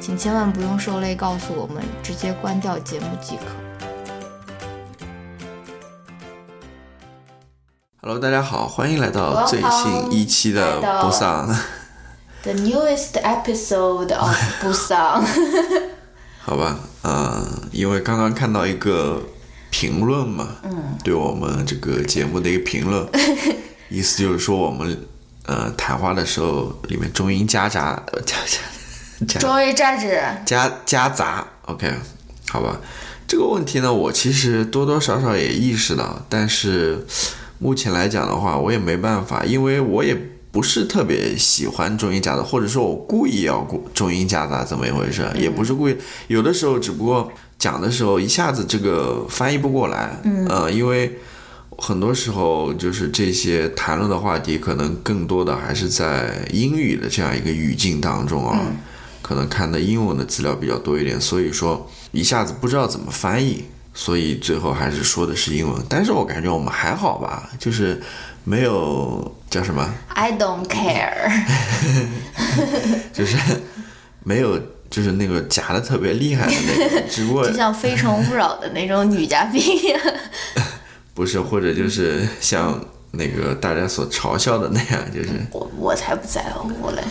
[0.00, 3.42] 请千万不用受累告诉我们，直接关掉节目即可。
[8.00, 11.46] Hello，大家好，欢迎来到最新一期的不丧。
[12.42, 15.22] The newest episode of 不丧。
[16.40, 19.22] 好吧，嗯，因为刚刚看到一个
[19.68, 23.06] 评论嘛，嗯，对我们这个节目的一个评论，
[23.90, 24.98] 意思就是说我们。
[25.46, 28.58] 呃，谈话的时候里面中英夹杂，夹夹，
[29.26, 31.92] 中英夹杂，夹夹杂，OK，
[32.48, 32.80] 好吧。
[33.26, 37.06] 这个问题呢，我其实多多少少也意识到，但是
[37.58, 40.16] 目前来讲的话，我也没办法，因为我也
[40.50, 45.24] 不是特别喜欢中英夹杂，或者说我故意要中英夹杂，怎么一回事？
[45.34, 45.96] 也不是故意，
[46.28, 51.18] 有的时候只不过讲的时候一下子这个翻译不过来，嗯，因为。
[51.78, 58.60] 很多时候，就是这些谈论的话题，可能更多的还是在英语的这样一个语境当中啊，
[59.30, 63.64] 可能看的英文的资料比较多一点，所以说一下子不知道怎么翻译，
[63.94, 65.80] 所以最后还是说的是英文。
[65.88, 68.02] 但是我感觉我们还好吧，就是
[68.42, 71.30] 没有叫什么，I don't care，
[73.12, 73.36] 就是
[74.24, 79.62] 没有，就是那个夹的特别厉害的那种，只不过 就像《非诚勿扰》的那种女嘉宾。
[81.14, 87.04] 不是，或者就是像那个大家所嘲笑的那样，就是我我才不在乎嘞。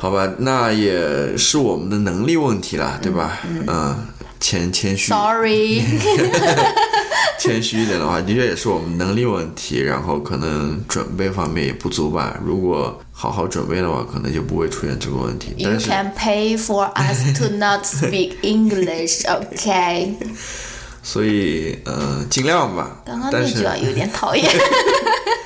[0.00, 3.38] 好吧，那也是我们的能力问题了，对吧？
[3.68, 3.94] 嗯，
[4.40, 5.08] 谦谦虚。
[5.12, 5.82] Sorry。
[7.38, 12.38] 谦虚一点的话，的确也是我们能力问题，然后可能准备方面也不足吧。
[12.42, 15.52] 如果好好准备的话，可能就不会出现这个问题。
[15.58, 20.14] You can pay for us to not speak English, OK?
[21.02, 23.02] 所以，呃，尽量吧。
[23.06, 24.46] 刚刚那句有点讨厌。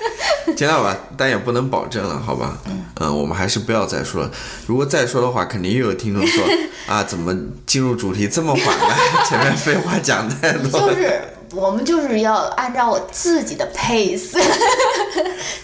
[0.57, 2.59] 尽量吧，但也不能保证了，好吧？
[2.67, 2.85] 嗯。
[3.01, 4.31] 嗯，我们还是不要再说了。
[4.67, 6.45] 如果再说的话，肯定又有听众说
[6.87, 7.35] 啊，怎么
[7.67, 8.97] 进入主题这么缓慢？
[9.29, 10.81] 前面废话讲太多。
[10.81, 11.21] 就是
[11.53, 14.39] 我们就是要按照我自己的 pace，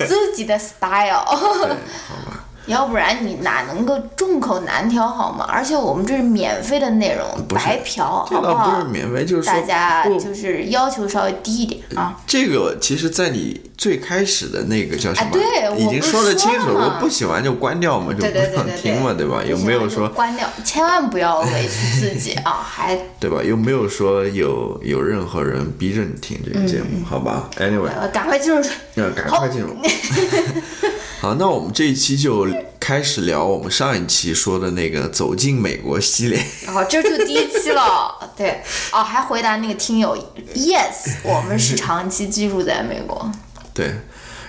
[0.07, 1.25] 自己的 style。
[1.25, 1.77] 对，
[2.09, 2.40] 好吧。
[2.71, 5.45] 要不然你哪能够众口难调好吗？
[5.49, 8.71] 而且我们这是免费的内容，白嫖，好不好？
[8.71, 12.17] 不是免费，就是大家就是要求稍微低一点啊。
[12.27, 15.31] 这个其实，在你最开始的那个叫什么？
[15.33, 19.43] 对，已经说得清楚了，不喜欢就关掉嘛，就不想听嘛，对吧？
[19.45, 20.49] 有没有说关掉？
[20.65, 23.43] 千万不要委屈自己啊， 还对吧？
[23.43, 28.63] 又没有说有有任何人逼着你听这个节目，好吧？Anyway，赶快进入，
[28.95, 29.77] 要赶快进入。
[31.21, 32.47] 好，那我们这一期就
[32.79, 36.45] 开始聊我们上一期说的那个走进美国系列。
[36.69, 38.15] 哦，这就第一期了。
[38.37, 38.63] 对，
[38.93, 40.17] 哦，还回答那个听友
[40.55, 43.31] ，yes，我们是长期居住在美国。
[43.75, 43.93] 对，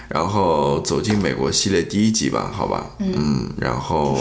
[0.07, 2.91] 然后走进美国系列第一集吧，好吧。
[2.99, 3.51] 嗯。
[3.57, 4.19] 然后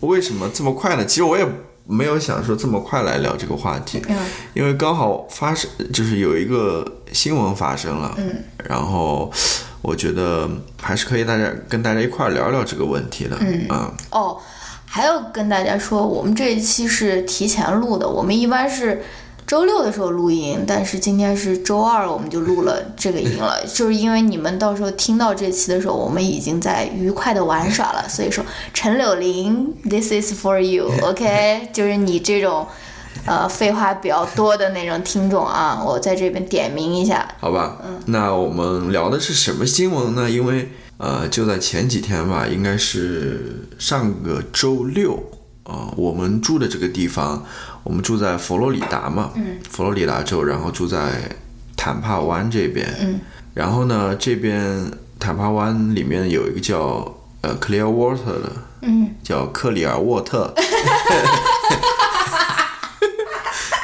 [0.00, 1.04] 为什么这么快呢？
[1.04, 1.46] 其实我也
[1.86, 4.02] 没有想说这么快来聊这个话题。
[4.08, 4.16] 嗯。
[4.54, 8.14] 因为刚好发生，就是有一个新闻发生了。
[8.18, 8.42] 嗯。
[8.68, 9.30] 然后。
[9.86, 10.50] 我觉得
[10.82, 13.36] 还是可以，大家跟大家一块聊聊这个问题的。
[13.38, 14.36] 嗯啊哦，
[14.84, 18.08] 还要跟大家说，我们这一期是提前录的。
[18.08, 19.04] 我们一般是
[19.46, 23.64] 周六的时候录音，但是今天是周二，我们就录了这个音了。
[23.64, 28.08] 就是因为你们到时候听到这期的时候，我们已经在愉快的玩耍了。
[28.08, 28.44] 所以说，
[28.74, 31.68] 陈柳林，This is for you，OK？
[31.72, 32.66] 就是你这种。
[33.26, 37.76] 呃，废话比较多的那种听众啊，我在这边点名一下，好吧？
[37.84, 40.30] 嗯，那我们聊的是什么新闻呢？
[40.30, 45.14] 因为呃，就在前几天吧，应该是上个周六
[45.64, 47.44] 啊，我们住的这个地方，
[47.82, 51.36] 我们住在佛罗里达嘛，嗯，佛罗里达州，然后住在
[51.76, 53.20] 坦帕湾这边，嗯，
[53.54, 54.88] 然后呢，这边
[55.18, 58.52] 坦帕湾里面有一个叫呃 Clearwater 的，
[58.82, 60.54] 嗯，叫克里尔沃特。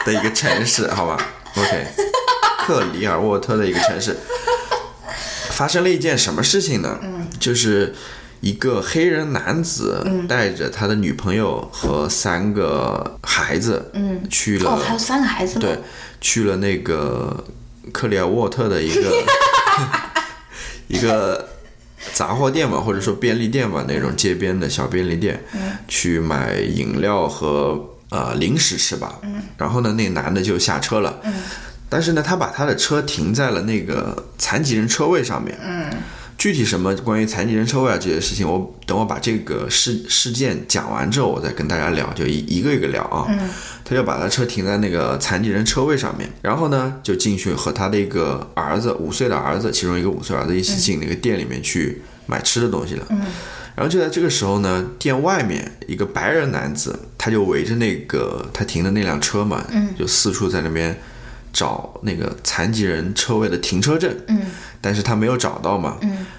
[0.05, 1.17] 的一个城市，好吧
[1.57, 1.87] ，OK，
[2.67, 4.17] 克里尔沃特的一个城市，
[5.51, 6.99] 发生了一件什么事情呢？
[7.03, 7.95] 嗯，就是
[8.41, 15.61] 一个黑人男子带着他的女朋友和三个孩子，嗯，去了哦，还有三个孩子吗？
[15.61, 15.79] 对，
[16.21, 17.45] 去了那个
[17.93, 19.25] 克里尔沃特的一个
[20.89, 21.49] 一个
[22.13, 25.43] 杂货店嘛，或者说便利店嘛，那种街边的小便利店，
[25.87, 27.79] 去买饮料和
[28.13, 29.19] 呃零食吃吧。
[29.57, 31.19] 然后呢，那男的就下车了。
[31.89, 35.59] 但是呢，他把他的车停在了那个残疾人车位上面。
[36.39, 43.29] 具体什么关于残疾人车位啊这些事情，我等我把这个事事件讲完之后，我再跟大家聊，就一一个一个聊啊。
[43.85, 53.07] 他就把他车停在那个残疾人车位上面，然后呢就进去和他的一个儿子，五岁的儿子，其中一个五岁儿子一起进那个店里面去买吃的东西了。
[53.75, 59.65] 然后就在这个时候呢，店外面一个白人男子，他就围着那个他停的那辆车嘛，
[59.99, 60.99] 就四处在那边
[61.53, 64.15] 找那个残疾人车位的停车证。
[64.85, 65.97] 但是他没有找到嘛，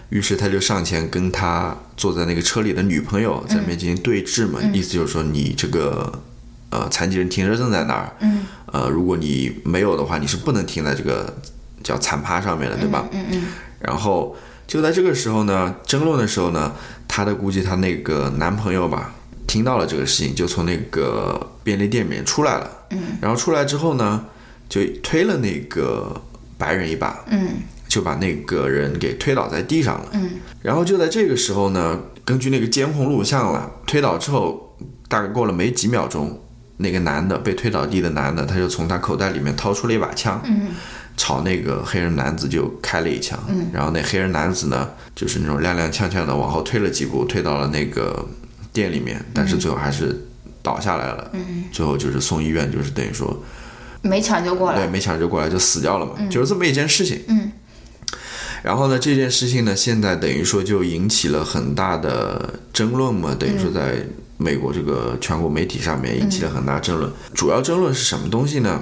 [0.09, 6.21] 于是他就上前跟他坐在那个车里的女朋友在那边进行对峙嘛，意思就是说你这个
[6.69, 8.11] 呃残疾人停车证在哪儿？
[8.19, 11.33] 嗯，呃，如果你没有的话，你是不能停在这个
[11.81, 13.07] 叫残趴上面的，对吧？
[13.13, 13.43] 嗯嗯。
[13.79, 14.35] 然后
[14.67, 16.73] 就在这个时候呢，争论的时候呢，
[17.07, 19.13] 她的估计她那个男朋友吧，
[19.47, 22.69] 听到了这个事情，就从那个便利店里面出来了。
[22.91, 22.99] 嗯。
[23.21, 24.25] 然后出来之后呢，
[24.67, 26.21] 就推了那个
[26.57, 27.23] 白人一把。
[27.27, 27.49] 嗯。
[27.85, 30.05] 就把那个人给推倒在地上了。
[30.13, 30.27] 嗯，
[30.63, 34.75] 然后就在这个时候呢，根据那个监控录像了，推倒之后
[35.07, 36.41] 大概过了没几秒钟，
[36.77, 40.69] 那个男的被推倒地的男的，他就从他口袋里面掏出了一把枪，嗯，
[41.15, 43.37] 朝那个黑人男子就开了一枪。
[43.47, 48.25] 嗯，然后那黑人男子呢，就是那种踉踉跄跄的往后退了几步，退到了那个
[48.71, 50.25] 店里面，但是最后还是
[50.61, 51.29] 倒下来了。
[51.33, 53.43] 嗯，最后就是送医院，就是等于说
[54.01, 57.21] 没抢救过来，对，没抢救过来就死掉了嘛，就是这么一件事情。
[57.27, 57.51] 嗯。
[58.63, 63.97] 然后呢，这件事情呢，现在等于说就引起了很大的争论嘛，等于说在
[64.37, 67.11] 美国这个全国媒体上面引起了很大争论。
[67.33, 68.81] 主要争论是什么东西呢？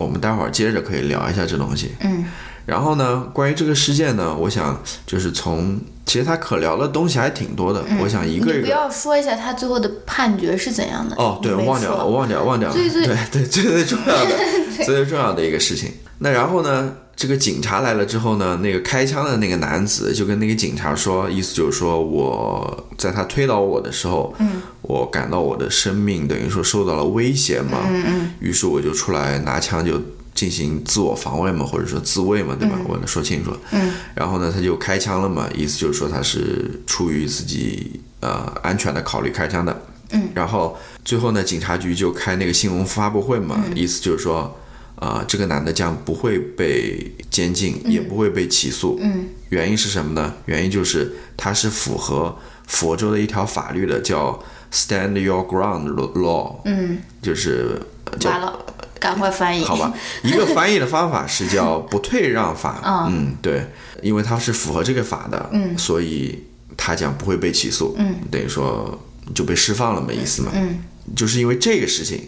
[0.00, 1.92] 我们待会儿接着可以聊一下这东西。
[2.00, 2.24] 嗯。
[2.66, 7.82] 然后呢，关于这个事件呢，我想就是从其实他可聊的东西还挺多的。
[8.00, 8.62] 我想一个一个。
[8.62, 11.16] 不要说一下他最后的判决是怎样的？
[11.16, 12.74] 哦，对，忘掉了，我忘掉，忘掉了。
[12.74, 14.38] 对对对，最最重要的，
[14.76, 15.90] 最最重要的一个事情。
[16.18, 16.92] 那然后呢？
[17.16, 30.00] 这个警察来了之后呢，那个开枪的那个男子就跟那个警察说，意思就是说我在他推倒我的时候，嗯，我感到我的生命等于说受到了威胁嘛，嗯嗯，于是我就出来拿枪就
[30.34, 32.78] 进行自我防卫嘛，或者说自卫嘛，对吧？
[32.88, 39.78] 我能说清楚，嗯，然后呢，他就开枪了嘛，意思就是说他是出于自己呃安全的考虑开枪的，
[40.12, 44.56] 嗯，然后最后呢，警察局就开那个新闻发布会嘛，意思就是说。
[44.96, 48.98] 啊，这个男的将不会被监禁，也不会被起诉。
[49.00, 50.34] 嗯，原因是什么呢？
[50.44, 52.36] 原因就是他是符合
[52.66, 54.38] 佛州的一条法律的，叫
[54.70, 56.56] Stand Your Ground Law。
[56.66, 57.80] 嗯，就是
[58.26, 58.58] 完了，
[58.98, 59.64] 赶快翻译。
[59.64, 59.90] 好吧，
[60.22, 62.82] 一个翻译的方法是叫不退让法。
[63.08, 63.64] 嗯，对，
[64.02, 66.44] 因为他是符合这个法的，嗯，所以
[66.76, 67.94] 他将不会被起诉。
[67.96, 69.00] 嗯，等于说
[69.34, 70.52] 就被释放了没，意思嘛。
[70.54, 70.78] 嗯，
[71.14, 72.22] 就是因为这个事情。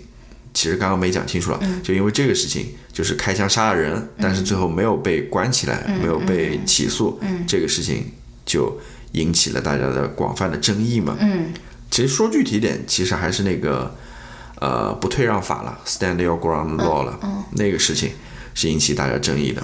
[0.55, 8.13] 其实刚刚没讲清楚了，就因为这个事情，就是开枪杀了人，但是最后没有被关起来，没有被起诉，这个事情
[8.45, 8.79] 就
[9.13, 11.17] 引起了大家的广泛的争议嘛。
[11.19, 11.55] 嗯，
[11.91, 13.97] 其实说具体点，其实还是那个
[14.61, 17.19] 呃不退让法了，Stand Your Ground Law 了，
[17.53, 18.11] 那个事情
[18.53, 19.63] 是引起大家争议的。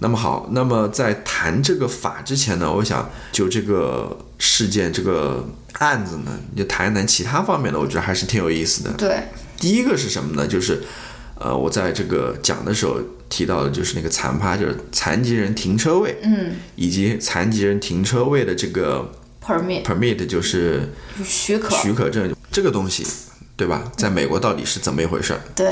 [0.00, 8.90] 那么好，那么在谈这个法之前呢，我想就这个事件这个案子呢，就谈一谈其他方面的，我觉得还是挺有意思的。
[8.94, 9.18] 对。
[9.58, 10.46] 第一个是什么呢？
[10.46, 10.82] 就是，
[11.38, 19.12] 呃，我在这个讲的时候提到的，就是那个残趴，就是残疾人停车位，嗯，以及残疾人停车位的这个
[19.44, 20.88] permit permit 就是
[21.22, 23.06] 许可许可证这个东西，
[23.54, 23.92] 对吧？
[23.98, 25.38] 在美国到底是怎么一回事？
[25.54, 25.70] 对，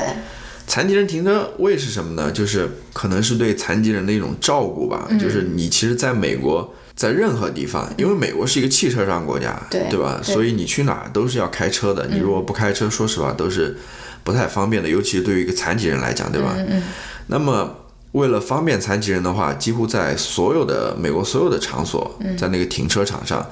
[0.69, 2.31] 残疾人停车位是什么呢？
[2.31, 5.05] 就是可能是对残疾人的一种照顾吧。
[5.19, 10.21] 就是你其实在美国，在任何地方，因为美国是一个汽车上国家，对对吧？
[10.23, 12.07] 所以你去哪儿都是要开车的。
[12.07, 13.75] 你如果不开车，说实话都是。
[14.21, 16.53] 不太方便的，尤其是对于一个残疾人来讲，对吧？
[16.57, 16.83] 嗯嗯。
[17.27, 17.73] 那么，
[18.11, 23.43] 为了方便残疾人的话，几乎在所有的美国所有的场所，在那个停车场上，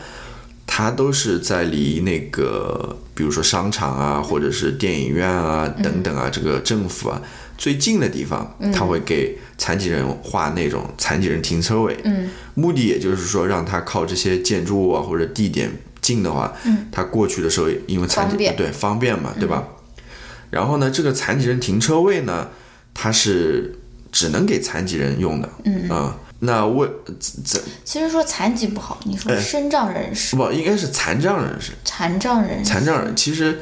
[0.68, 7.20] 它都是在离那个，比如说商场啊，或者是电影院啊等等啊，这个政府啊
[7.58, 11.98] 最近的地方，他会给残疾人画那种残疾人停车位。
[12.04, 12.30] 嗯。
[12.54, 15.72] 目的也就是说，让他靠这些建筑物啊或者地点
[16.02, 19.68] 近的话，嗯，他过去的时候，因为残疾对方便嘛，对吧？
[20.52, 22.50] 然后呢，这个残疾人停车位呢，
[22.94, 23.80] 它是
[24.12, 25.50] 只能给残疾人用的。
[25.66, 26.88] 嗯啊、那为
[27.44, 31.72] 这其实说残疾不好，你说哎身障人士、不应该是残障人士？
[31.84, 33.60] 残障人士，残障人其实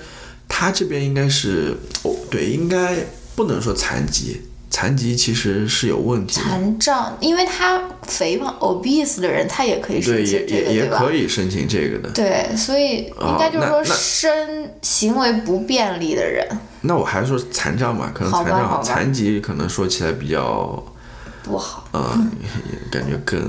[0.48, 2.98] 他这边应该是哦，对，应该
[3.36, 6.42] 不能说残疾，残疾其实是有问题。
[6.42, 10.90] 残障，因为他肥胖 obese 的人，他也可以申，请这个，也也也？
[10.90, 12.10] 可以申请这个的。
[12.10, 16.46] 对，所以应该就是说身行为不便利的人
[16.82, 20.84] 那我还是说残障吧，可能残障、残疾可能说起来比较
[21.46, 21.88] 不好。
[21.94, 22.32] 嗯，
[22.92, 23.40] 感觉更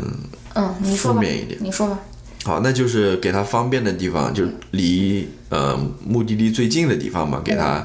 [0.55, 1.99] 嗯，你说吧，负面一点你说吧。
[2.45, 7.85] 好，那就是给他方便的地方，就离呃目的地最近的地方嘛，给他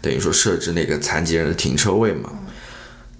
[0.00, 2.30] 等于说设置那个残疾人的停车位嘛。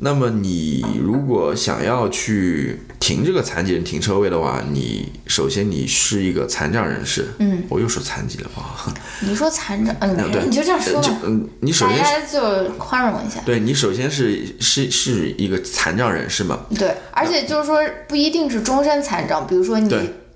[0.00, 8.94] 那么你如果想要去停这个残疾人停车位的话，你首先你是一个残障人士，嗯，我又说残疾了吧？
[9.20, 10.44] 你说残障， 嗯，对。
[10.44, 13.40] 你就这样说吧，嗯，你首先大家就宽容一下。
[13.44, 19.92] 对你首先是是是一个残障人士嘛，对，而且就是说不一定是终身残障，比如说你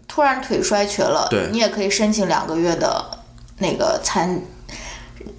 [0.09, 1.49] 突然腿摔瘸了，对。
[1.53, 3.05] 你也可以申请两个月的
[3.59, 4.41] 那个残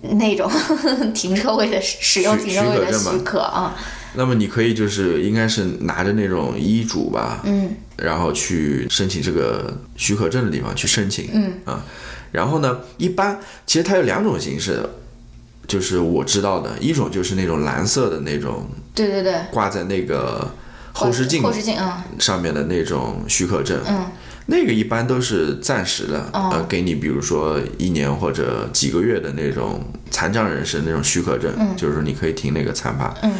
[0.01, 0.49] 那种
[1.13, 3.75] 停车位的使用许停车位的许可证嘛许可啊。
[4.15, 7.75] 那么你可以就是应该是拿着那种医嘱吧，嗯。
[7.97, 11.53] 然后去申请这个许可证的地方去申请，嗯。
[11.65, 11.83] 啊，
[12.31, 14.87] 然后呢，一般其实它有两种形式，
[15.67, 20.51] 就是我知道的，一种就是那种蓝色的那种对对对，挂在那个
[20.91, 21.91] 后视镜后视镜，嗯。
[22.19, 24.05] 上面的那种许可证，嗯
[24.47, 26.50] 那个一般都是暂时的，哦。
[26.51, 29.81] 呃，给你比如说一年或者几个月的那种
[30.12, 33.13] 残障人士那种许可证，就是说你可以停那个残趴。
[33.21, 33.33] 嗯，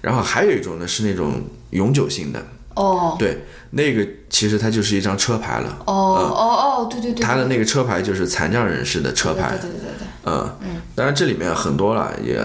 [0.00, 2.42] 然后还有一种呢是那种永久性的，
[2.74, 3.16] 哦。
[3.18, 12.40] 对，那个其实它就是一张车牌了，哦哦哦，对对对，它的那个车牌就是残障人士的车牌，对对对对对，嗯，当然这里面很多了，也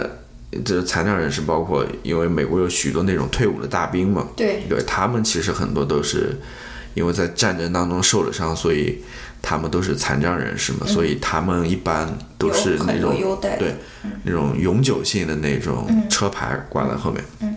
[0.65, 4.63] 这残障人士包括因为美国有许多那种退伍的大兵嘛，对。
[4.67, 6.37] 对他们其实很多都是
[6.93, 9.03] 因为在战争当中受了伤，所以
[9.41, 12.07] 他们都是残障人士嘛，所以他们一般
[12.37, 13.75] 都是那种对
[14.23, 17.23] 那种永久性的那种车牌挂在后面。
[17.41, 17.55] 嗯。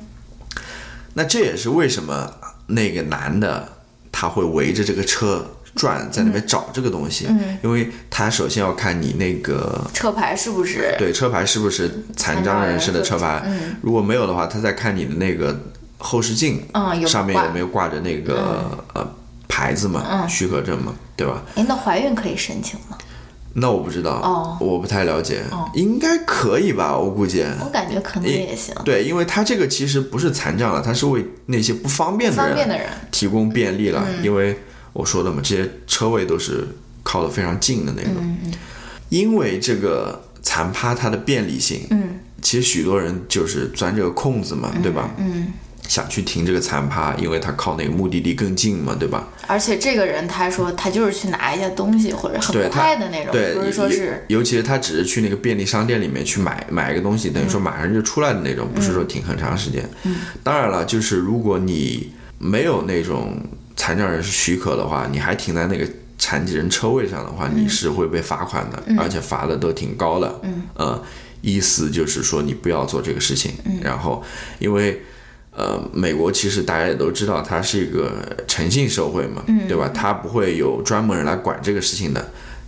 [1.15, 2.31] 那这也是为什么
[2.67, 3.67] 那个男的
[4.11, 7.59] 他会围着这个车转，在那边找这个东西，嗯。
[7.63, 10.95] 因为他首先要看你那个车牌是不是？
[10.99, 13.77] 对车牌是不是残障人士的车牌，嗯。
[13.83, 15.59] 如果没有的话，他再看你的那个
[15.99, 16.63] 后视镜，
[17.07, 19.09] 上面有没有挂着那个、呃
[19.49, 21.43] 牌子嘛，嗯许可证嘛，对吧？
[21.55, 22.97] 哎，那怀孕可以申请吗？
[23.59, 26.95] 那我不知道，哦我不太了解，应该可以吧？
[26.97, 27.43] 我估计。
[27.65, 28.75] 我感觉可能也行。
[28.85, 34.05] 对，因为它这个其实不是残障了，它是为那些不方便的人方便的人，提供便利了。
[34.07, 34.59] 嗯因为
[34.93, 36.69] 我说的嘛，这些车位都是
[37.03, 38.13] 靠得非常近的那种。
[38.19, 38.53] 嗯
[39.09, 45.11] 因为这个残趴它的便利性，嗯其实许多人就是钻这个空子嘛，对吧？
[45.17, 45.47] 嗯，
[45.89, 49.29] 想去停这个残趴，因为他靠那个目的地更近嘛，对吧？
[49.47, 59.89] 而且这个人他说他就是去拿一下东西或者很快的那种，对，不是说是尤尤其是他只是去那个便利商店里面去买买一个东西，等于说马上就出来的那种，不是说停很长时间。
[60.03, 63.37] 嗯，当然了，就是如果你没有那种
[63.77, 65.87] 残障人士许可的话，你还停在那个
[66.19, 70.41] 残疾人车位上的话，你是会被罚款的，而且罚的都挺高的。
[70.43, 71.03] 嗯，呃，
[71.43, 73.53] 意思就是说你不要做这个事情。
[73.65, 74.25] 嗯然后，
[74.59, 75.01] 因为。
[75.57, 78.13] 呃，美国其实大家也都知道，它是一个
[78.47, 79.91] 诚信社会嘛，嗯对吧？
[79.95, 82.23] 它不会有专门人来管这个事情的。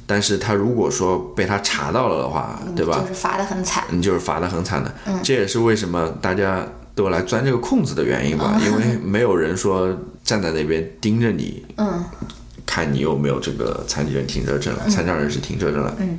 [0.06, 2.98] 但是他如果说被他查到了的话，对吧？
[3.02, 3.84] 就是罚的很惨。
[3.90, 4.90] 你就是罚的很惨的。
[5.22, 12.02] 这也是为什么大家都来钻这个空子的原因吧，因为没有人说站在那边盯着你，嗯
[12.64, 15.94] 看你有没有这个残疾人停车证了，残障人士停车证了。
[15.98, 16.18] 嗯。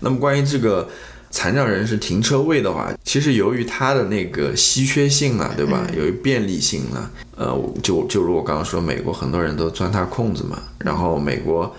[0.00, 0.88] 那么关于这个
[1.36, 5.86] 残障人士停车位的话，其实由于它的那个稀缺性呢，对吧？
[5.94, 11.70] 由于便利性呢，呃，就就如我刚刚说，美国很多人都钻它空子嘛，然后美国。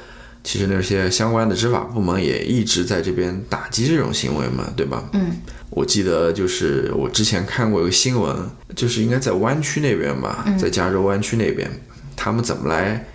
[0.44, 5.04] 其实那些相关的执法部门也一直在这边打击这种行为嘛，对吧？
[5.14, 5.32] 嗯
[5.72, 8.34] 我记得就是我之前看过一个新闻，
[8.74, 11.70] 就是应该在湾区那边吧，在加州湾区那边，
[12.16, 13.06] 他们怎么来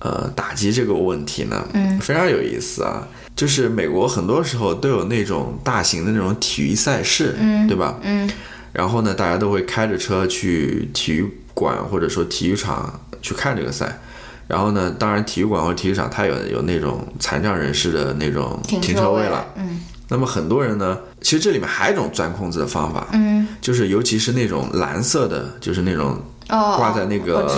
[0.00, 1.64] 呃打击这个问题呢？
[1.72, 3.06] 嗯，非常有意思啊。
[3.36, 7.96] 就是美国很多时候都有那种大型的那种体育赛事，嗯对吧？
[8.02, 8.28] 嗯
[8.72, 13.98] 然后呢，大家都会开着车去体育馆或者说体育场去看这个赛。
[14.46, 19.46] 然后呢，当然体育馆或者体育场它有有那种残障人士的那种停停车位了。
[19.56, 19.80] 嗯
[20.12, 27.48] 那么很多人呢，其实这里面还有一种钻空子的方法，嗯就是尤其是那种蓝色的，就是那种哦，挂在那个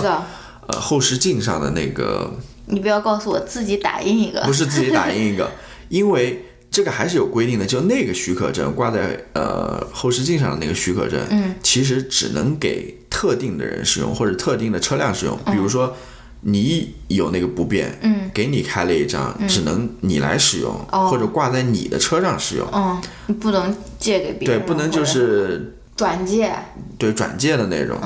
[0.67, 2.31] 呃后视镜上的那个，
[2.65, 4.41] 你不要告诉我自己打印一个。
[4.41, 4.53] 不。
[4.53, 5.51] 是自己打印一个，
[5.89, 15.95] 因为这个还是有规定的，就那个许可证挂在呃后视镜上的那个许可证，嗯，其实只能给特定的人使用或者特定的车辆使用，比如说
[16.41, 21.07] 你有那个不便，嗯，给你开了一张，只能你来使用，哦。
[21.09, 22.99] 或者挂在你的车上使用，嗯，
[23.39, 26.51] 不能借给别人对，不能就是转借，
[26.97, 27.99] 对转借的那种，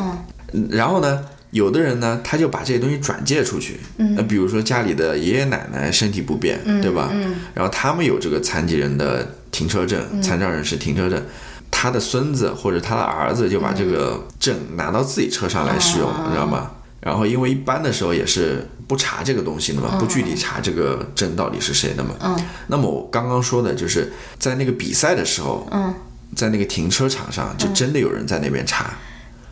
[0.54, 7.10] 嗯，然后呢，有的人呢，他就把这些东西转借出去，嗯，那比如说家里的爷爷奶奶身体不便，对吧？
[7.14, 11.24] 嗯，然后他们有这个残疾人的停车证，残障人士停车证，
[11.72, 16.72] 他的孙子或者他的儿子就把这个证拿到自己车上来使用，你知道吗？
[17.00, 22.16] 然后因为一般的时候也是不查这个东西的嘛，不具体查这个证到底是谁的嘛。
[22.22, 22.38] 嗯。
[22.68, 25.94] 那么我刚刚说的就是在那个比赛的时候，嗯，
[26.36, 28.94] 在那个停车场上，就真的有人在那边查。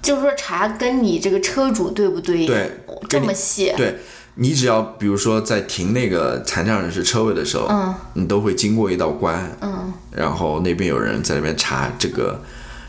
[0.06, 2.46] 就是说查跟你这个车主对不对？
[2.46, 3.98] 对哦这么细，对
[4.36, 12.42] 你只要比如说在停那个残障人士车位的时候，嗯，你都会经过一道关，嗯，然后那边有人在那边查这个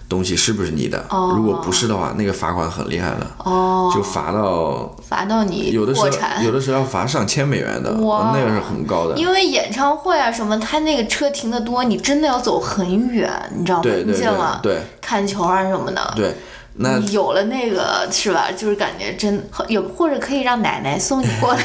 [0.08, 6.08] 东西是不是你的，哦如果不是的话，那个罚款很厉害的，哦，就罚到罚到你有的时候，
[6.44, 9.16] 有的时候要罚上千美元的，哇那个是很高的。
[9.16, 13.82] 因为演唱会啊什么，他那个车停的多，你真的要走很远，你知道吗？
[13.82, 14.14] 对对
[14.62, 16.12] 对看球啊什么的。
[16.16, 16.34] 对，
[16.78, 18.50] 那有了那个是吧？
[18.54, 21.62] 就是感觉真有，或者可以让奶奶送你过来。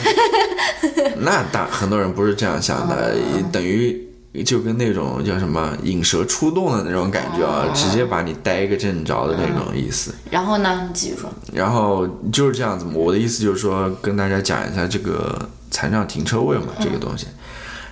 [1.19, 3.15] 那大很多人不是这样想的，
[3.51, 4.07] 等于
[4.45, 10.15] 就跟那种叫什么引蛇出洞的那种感觉啊，直接把你逮个正着的那种意思。
[10.29, 11.29] 然后呢，你继续说。
[11.51, 15.37] 然后就是这样子嘛，我的意思就是说，跟大家讲一下这个
[15.69, 17.27] 残障停车位嘛，这个东西。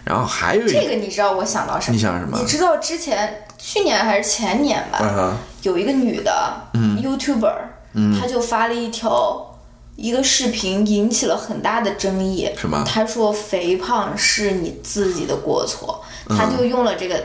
[0.06, 1.94] 然后还有一这个你知道我想到什么？
[1.94, 6.32] 你想什么你知道之前去年还是前年吧，有一个女的、
[6.74, 7.54] YouTuber，
[8.18, 9.60] 她就发了一条
[9.98, 12.50] 一个视频，引起了很大的争议。
[12.58, 16.38] 什么她说肥胖是你自己的过错，嗯。
[16.38, 17.22] 她就用了这个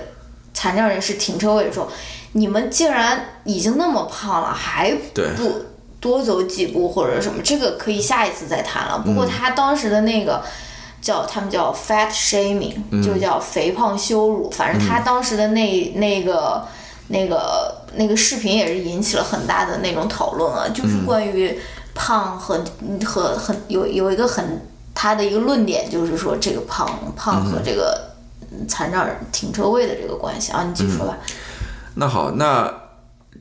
[0.52, 1.88] 残障人士停车位说，
[2.32, 4.92] 你们竟然已经那么胖了，还
[5.36, 5.64] 不
[6.00, 8.98] 多走几步或者什么，这个可以下一次再谈了。
[8.98, 9.14] 不嗯。
[9.14, 10.42] 过她当时的那个。
[11.04, 12.72] 叫他们叫 fat shaming，、
[13.04, 14.50] 就嗯叫肥胖羞辱。
[14.50, 16.66] 反正他当时的那那个
[17.08, 21.56] 那个那个视频也是引起了很大的那种讨论啊，就是嗯关于
[21.94, 22.64] 胖和
[23.04, 28.10] 和很有有一个很他的一个论点，就是说这个胖胖和这个
[28.66, 30.64] 残障人停车位的这个关系啊。
[30.66, 31.18] 你继续说吧。
[31.96, 32.72] 那好，那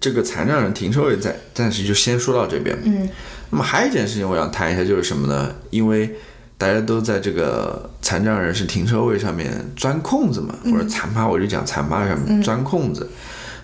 [0.01, 2.77] 这个残障人停车位暂暂时就先说到这边。
[2.83, 3.09] 嗯，
[3.51, 5.55] 那么还有一件事情我想谈一下，就是什么呢？
[5.69, 6.13] 因为
[6.63, 13.05] 大家都在这个残障人士停车位上面钻空子嘛，或者残趴，我就讲残趴上面钻空子，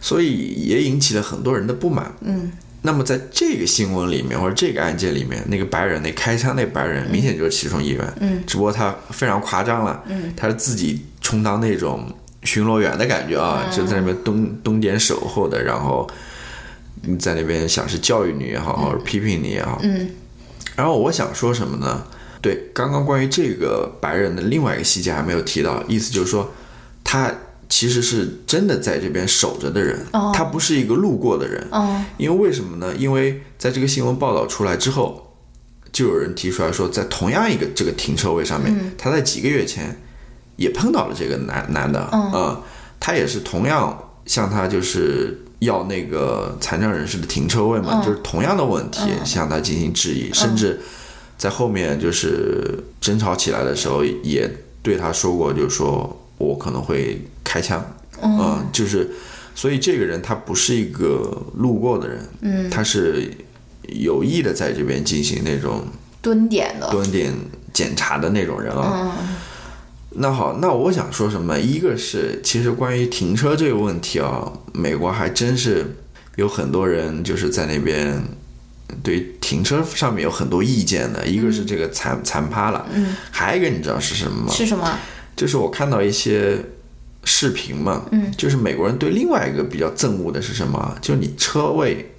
[0.01, 0.33] 所以
[0.65, 2.13] 也引起了很多人的不满。
[2.19, 8.13] 嗯，那么在这个新闻里面，或者这个案件里面，那个白人那开枪那白人，明显就是其中一员。
[8.19, 10.03] 嗯，只不过他非常夸张了。
[10.07, 12.05] 嗯，他是自己充当那种
[12.43, 16.05] 巡逻员的感觉啊，就在那边蹲蹲点守候的，然后
[17.03, 19.79] 你在那边想是教育你也好，或者批评你也好。
[19.83, 20.09] 嗯
[20.75, 22.03] 然后我想说什么呢？
[22.41, 26.51] 对，刚刚关于这个白人的另外一个细节还没有提到，意思就是说，
[27.03, 27.33] 他
[27.67, 31.67] 其实是真的在这边守着的人，哦他不是一个路过的人。
[31.71, 32.95] 嗯因为为什么呢？
[32.95, 35.35] 因为在这个新闻报道出来之后，
[35.91, 39.95] 就有人提出来说，在同样一个这个停车位上面，他在几个月前
[40.55, 42.63] 也碰到了这个男男的，嗯呃
[42.99, 50.79] 他也是同样向他就是要那个残障人士的停车位嘛，嗯就是同样的问题向他进行质疑，甚至
[51.39, 54.47] 在后面就是争吵起来的时候，也
[54.83, 57.83] 对他说过，就是说我可能会开枪，
[58.21, 59.09] 嗯、就是。
[59.55, 63.29] 所以这个人他不是一个路过的人，嗯，他是
[63.87, 65.83] 有意的在这边进行那种
[66.21, 66.89] 蹲点的。
[66.91, 67.33] 蹲点
[67.73, 69.17] 检查的那种人啊。
[69.19, 69.35] 嗯
[70.11, 71.59] 那好，那我想说什么？
[71.59, 75.85] 一个是其实关于停车这个问题啊，美国还真是
[76.37, 78.23] 有很多人就是在那边
[79.03, 81.25] 对停车上面有很多意见的。
[81.25, 84.51] 一个是这个残残趴了，嗯，还有一个你知道是什么吗？
[84.51, 84.97] 是什么？
[85.35, 86.57] 就是我看到一些
[87.23, 90.95] 视频嘛，嗯，就是美国人对另外一个比较憎恶的是什么？
[91.01, 92.13] 就是你车位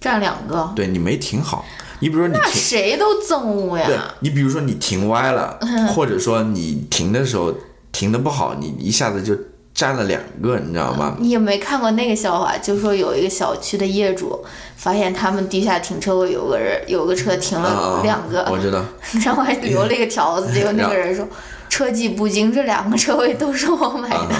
[0.00, 1.64] 占两个，对你没停好，
[2.00, 4.14] 你比如说你谁都憎恶呀对呀。
[4.20, 5.58] 你比如说你停歪了，
[5.94, 7.54] 或者说你停的时候
[7.90, 9.34] 停的不好，你一下子就
[9.78, 11.16] 占了两个，你知道吗？
[11.20, 12.58] 你也没看过那个笑话？
[12.58, 18.84] 就说有一个小区的业主发现他们地下停车位有个人有个车停了啊，两个，我知道，
[19.24, 21.24] 然后还留了一个条子，结果那个人说。
[21.70, 24.34] 车技不精，这两个车位都是我买的。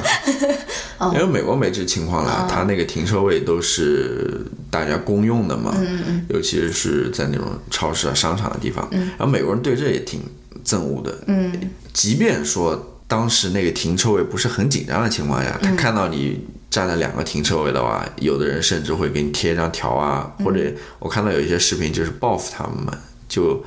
[1.13, 5.77] 因为美国没这情况了，他那个停车位都是大家公用的嘛，
[6.31, 8.89] 尤其是在那种超市啊、商场的地方。
[8.91, 10.23] 然后美国人对这也挺
[10.65, 11.53] 憎恶的，嗯
[11.93, 16.39] 即便说当时那个停车位不是很紧张的情况下，他看到你
[16.71, 20.61] 占了两个停车位的话，有的人甚至会给你贴一张条啊，或者
[20.99, 22.93] 我看到有一些视频就是报复他们嘛，
[23.27, 23.65] 就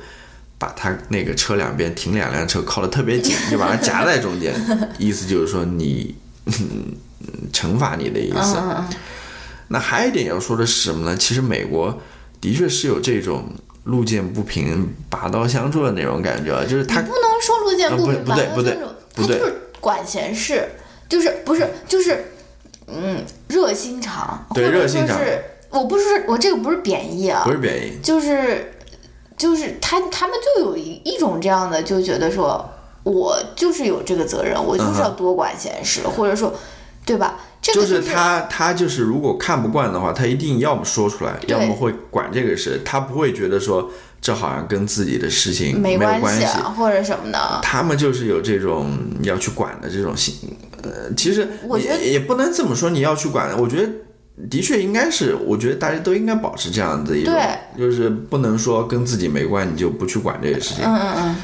[0.58, 4.54] 把他那个车两边停两辆车靠得特别紧， 就把它夹在中间，
[4.96, 6.14] 意思就是说你
[7.52, 8.56] 惩罚你的意思。
[9.66, 11.16] 那还有一点要说的是什么呢？
[11.16, 12.00] 其实美国
[12.40, 13.52] 的确是有这种
[13.84, 18.74] 路见不平拔刀相助的那种感觉，就是他不能说路见不呃平，不不对不对。
[18.74, 20.68] 不对他就是管闲事，
[21.08, 22.32] 就是不是就是
[22.86, 25.18] 嗯热心肠，对热心肠。
[25.70, 28.74] 我不是我这个不是贬义啊不，是贬义，就是
[29.36, 32.68] 就是他他们就有一一种这样的，就觉得说
[33.04, 36.52] 我就是有这个责任，我就是要多管闲事，或者说
[37.06, 37.40] 对吧？
[37.62, 43.88] 这个就是是他他就是如果看不惯的话，他一定要么说出来，要么会管这个事，他不会觉得说
[44.22, 47.60] 这好像跟自己的事情没关系啊，或者什么的。
[47.60, 50.34] 他们就是有这种要去管的这种心，
[50.82, 53.88] 呃，其实我觉得也也不能这么说，你要去管，我觉得
[54.48, 57.34] 的确应该是，我觉得大家都应该保持这样的一种，
[57.76, 60.84] 就是不能说跟自己没关你就不去管这些事情。
[60.84, 61.36] 嗯嗯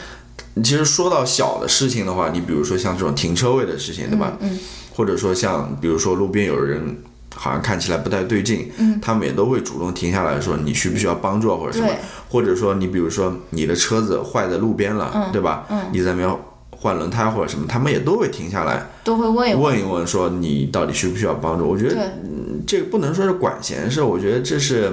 [0.54, 4.38] 嗯，其实说到小的事情的话，你比如说像这种停车位的事情，对吧？
[4.40, 4.56] 嗯
[4.94, 6.96] 或者说像比如说路边有人
[7.34, 8.98] 好像看起来不太对劲，嗯。
[9.00, 11.88] 他们也都会主动停下来说你需不需要帮助啊或者什么，
[12.28, 15.66] 或者说你比如说你的车子坏在路边了，对吧？
[15.70, 15.80] 嗯。
[15.92, 16.36] 你在那边
[16.70, 19.62] 换轮胎或者什么，他们也都会停下来都会问一问。
[19.62, 21.68] 问一问，说你到底需不需要帮助？
[21.68, 24.92] 我觉得，嗯这个不能说是管闲事，我觉得这是，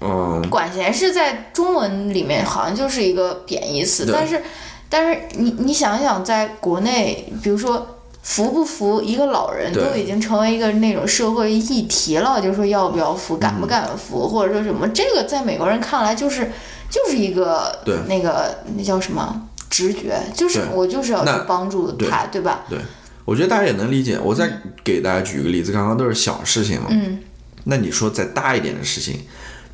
[0.00, 4.42] 嗯，管闲事在中文里面好像就是一个贬义词，但是，
[4.88, 16.50] 但是你你想想，在国内，比如说扶不扶一个老人，都已经成为一个那种社会议题了，就是说要不要扶，敢不嗯敢扶，或者说什么，这个在美国人看来就是
[16.90, 17.96] 就是一个对。
[18.06, 19.48] 那个那叫什么？
[19.70, 22.40] 直觉，就是我就是要去帮助他，对。
[22.40, 22.64] 吧？
[22.70, 22.78] 对，
[23.26, 24.18] 我觉得大家也能理解。
[24.18, 24.50] 我再
[24.82, 27.18] 给大家举个例子，刚刚都是小事情嘛，嗯，
[27.64, 29.20] 那你说再大一点的事情，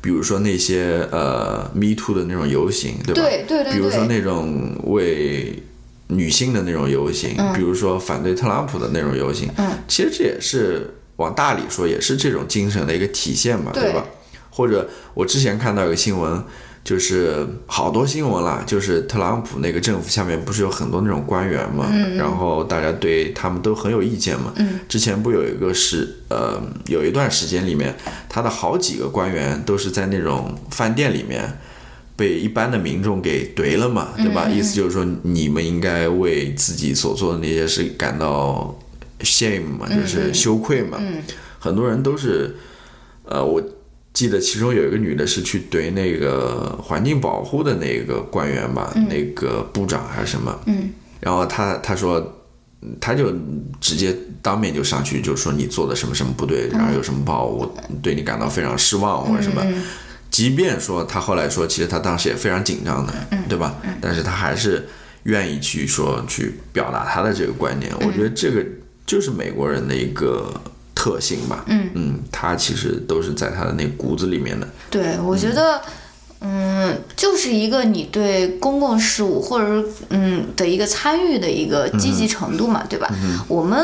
[0.01, 3.21] 比如说那些呃 Me Too 的那种游行，对吧？
[3.21, 3.73] 对对对。
[3.73, 5.63] 比如说，那种为
[6.07, 14.05] 女性的那种游行，比如说反对特朗普的那种游行，嗯，其实这也是往大里说，也是这种精神的一个体现嘛，对吧？
[14.51, 16.43] 或者我之前看到一个新闻，
[16.83, 24.53] 就是好多新闻啦，就是特朗普那个政府下面不是有很多那种官员嘛，然后大家对他们都很有意见嘛。
[24.57, 27.95] 嗯，之前不有一个是呃，有一段时间里面，
[28.29, 31.57] 他的好几个官员都是在那种饭店里面。
[32.15, 34.47] 被一般的民众给怼了嘛，对吧？
[34.49, 38.73] 意思就是说，你们应该为自己所做的那些事感到
[39.19, 40.97] shame 嘛，就是羞愧嘛。
[41.59, 42.55] 很多人都是，
[43.25, 43.61] 呃，我
[44.13, 52.45] 记得其中有一个女的是去怼那个环境保护的那个官员吧，那个部长还是什么，嗯，然后她她说，
[53.01, 53.33] 他就
[53.81, 59.61] 直接当面就上去就说你做的什么什么不对，然后有什么不好，我对你感到非常失望或者什么。
[60.35, 63.13] 即便说他后来说，其实他当时也非常紧张的，
[63.47, 63.73] 对吧？
[64.01, 64.85] 但是他还是
[65.23, 67.93] 愿意去说去表达他的这个观点。
[68.01, 68.61] 我觉得这个
[69.05, 70.53] 就是美国人的一个
[70.93, 71.63] 特性吧。
[71.67, 74.67] 嗯嗯，他其实都是在他的那骨子里面的。
[74.91, 75.91] 对，我觉得，嗯，
[77.15, 83.09] 就是一个你对公共事务或者是嗯的一个参与的一个积极程度嘛，对吧？
[83.47, 83.83] 我们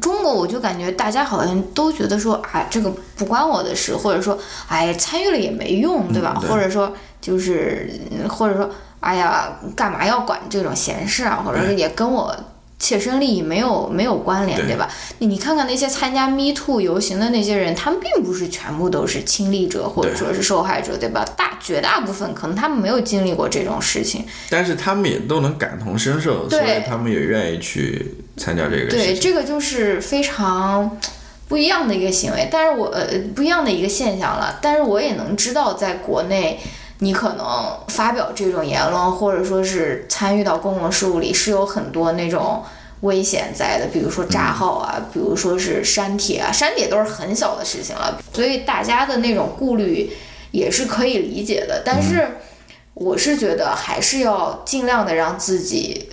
[0.00, 6.36] 中国我就感觉大家好像都觉得说，哎，这个不关我的事，或者说，哎，参与了也没用，对吧？
[6.40, 8.68] 对或者说就是，嗯或者说，
[9.00, 11.42] 哎呀，干嘛要管这种闲事啊？
[11.44, 12.34] 或者是也跟我。
[12.82, 14.90] 切身利益没有没有关联，对对吧？
[15.20, 21.24] 你你看看那些参加 Me Too 游行的那些人，他们并不是全部都是亲历者或者说是受害者，对吧？
[21.36, 29.14] 大绝大部分可能他们没有经历过这种事情，但是他们也都能感同身受，所以他们也愿意去参加这个对。
[29.14, 30.98] 这个就是非常
[31.46, 34.58] 不一样的一个行为，但是我呃不一样的一个现象了。
[34.60, 36.58] 但是我也能知道，在国内，
[37.02, 37.46] 你可能
[37.88, 42.62] 发表这种言论，或者说是参与到公共事务里，是有很多那种
[43.00, 50.10] 危险在的，比如说炸号啊，比如说是删帖啊，删帖都是很小的事情了，所以大家的那种顾虑
[50.52, 51.82] 也是可以理解的。
[51.84, 52.26] 但是
[52.94, 56.08] 我是觉得还是要尽量的让自己。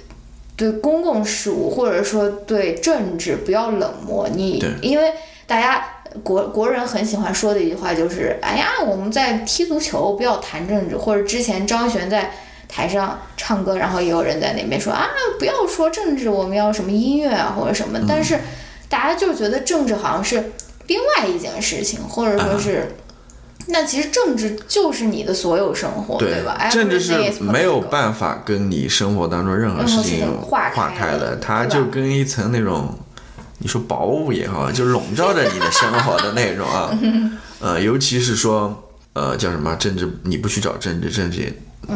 [0.59, 5.13] 对公共事务或者说对政治不要冷漠，你因为
[5.47, 5.81] 大家
[6.23, 12.31] 国国人很喜欢说的一句话就是，哎呀，我们在踢足球，不要谈政治，或者之前张悬在
[12.67, 18.39] 台上唱歌，然后也有人在那边说啊，不要说政治，我们要什么音乐啊或者什么，但是
[18.87, 20.51] 大家就觉得政治好像是
[20.87, 22.95] 另外一件事情，或者说是。
[23.71, 26.69] 那其实政治就是你的所有生活，对吧？
[26.71, 32.97] 政治是没有办法跟你生活当中任何事情划开的，它就跟一层那种，
[33.59, 36.89] 你说薄雾也好，就笼罩着你的生活的那种啊。
[37.61, 40.09] 呃，尤其是说，呃，叫什么政治？
[40.23, 41.53] 你不去找政治，政治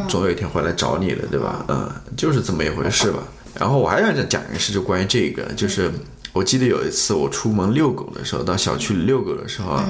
[0.07, 1.65] 总有一天会来找你的，对吧？
[1.67, 3.19] 嗯，就是这么一回事吧。
[3.59, 5.91] 然后我还想讲一个事，就关于这个，就是
[6.33, 9.89] 我记得有一次我出门遛狗的时候，到小区里遛狗的时候啊。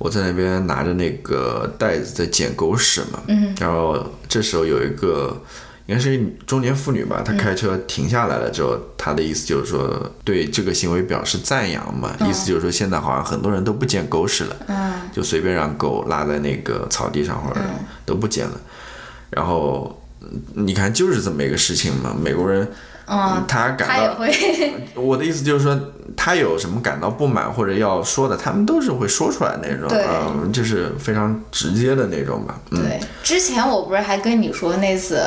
[0.00, 5.36] 我在那边拿着那个袋子在捡狗屎嘛，嗯然后这时候有一个
[5.88, 14.56] 应该是中年妇女吧，她开车停下来了之后，她的意思就是说对这个行为表示赞扬嘛，意思就是说现在好像很多人都不捡狗屎了，
[15.10, 17.60] 就随便让狗拉在那个草地上或者
[18.04, 18.60] 都不捡了，
[19.30, 19.98] 然后
[20.54, 22.70] 你看就是这么一个事情嘛，美国人。
[23.10, 24.18] 嗯，他感到，
[25.00, 25.80] 我的意思就是说，
[26.14, 29.88] 他有什么感到不满或者要说的，他们都是会说出来那种，
[30.44, 32.60] 嗯，就是非常直接的那种吧。
[32.70, 35.22] 对，之前我不是还跟你说那次，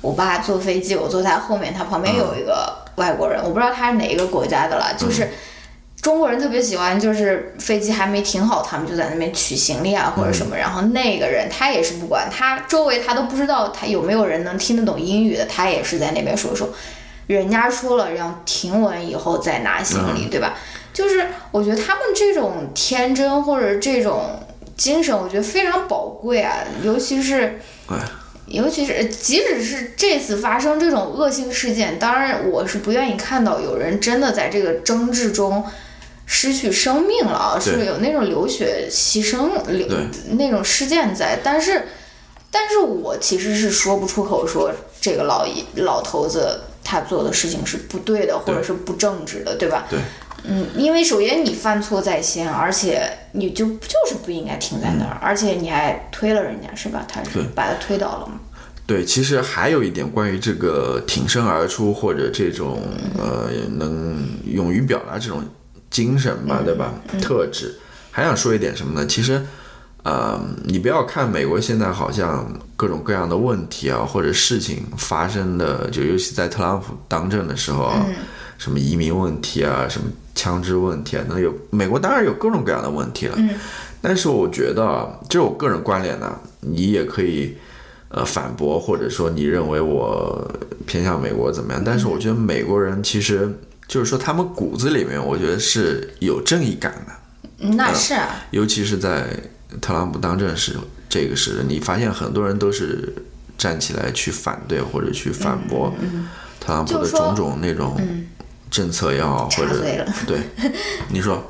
[0.00, 5.28] 我爸坐飞机，我坐在后面，他旁边有一个外国人，我不知道他是哪一个国家的了，就是。
[6.00, 10.56] 中国人特别喜欢，就是飞机还没停好，他们就在那边取行李啊或者什么。
[10.56, 16.70] 然后那个人他也是不管，他周围他都不知道他有没有人能听得懂英语的，他也是在那边说说。
[17.26, 20.54] 人家说了让停稳以后再拿行李，对吧？
[20.94, 24.40] 就是我觉得他们这种天真或者这种
[24.76, 26.58] 精神，我觉得非常宝贵啊。
[26.84, 27.60] 尤其是，
[28.50, 35.64] 尤其是即使是这次发生这种恶性事件，当然我是不愿意看到有人真的在这个争执中。
[36.30, 39.88] 失去生命了啊，是有那种流血牺牲流
[40.32, 41.88] 那种事件在，但是，
[42.50, 49.86] 但是我其实是说不出口说这个老一老头子他做的事情是不对的，或者是不正直的，对吧？
[49.88, 49.98] 对，
[50.44, 57.04] 嗯，因为首先你犯错在先，而且你就就是不应该停在那儿，而且你还推了人家是吧？
[57.08, 58.40] 他是把他推倒了嘛？
[58.86, 62.82] 对，其实还有一点关于这个挺身而出或者这种
[63.18, 65.42] 呃能勇于表达这种。
[65.90, 66.92] 精神吧，对吧？
[67.18, 67.74] 特质，
[68.10, 69.06] 还想说一点什么呢？
[69.06, 69.42] 其实，
[70.02, 72.46] 呃，你不要看美国现在好像
[72.76, 78.04] 各种各样的问题啊，或者事情发生的，就尤其在特朗普当政的时候啊，
[78.58, 80.06] 什么移民问题啊，什么
[80.38, 83.34] 枪支问题啊，那有美国当然有各种各样的问题了。
[83.38, 83.50] 嗯，
[84.00, 87.56] 但是我觉得，这是我个人观点呢，你也可以
[88.10, 90.48] 呃反驳，或者说你认为我
[90.86, 91.82] 偏向美国怎么样？
[91.84, 93.52] 但是我觉得美国人其实。
[93.88, 97.68] 就是说，他们骨子里面，我觉得是有正义感的。
[97.74, 99.24] 那是啊，尤其是在
[99.80, 100.76] 特朗普当政时，
[101.08, 103.10] 这个是你发现很多人都是
[103.56, 105.90] 站起来去反对或者去反驳
[106.60, 107.98] 特朗普的种种那种
[108.70, 109.82] 政策也好，或者
[110.26, 110.38] 对，
[111.10, 111.42] 你说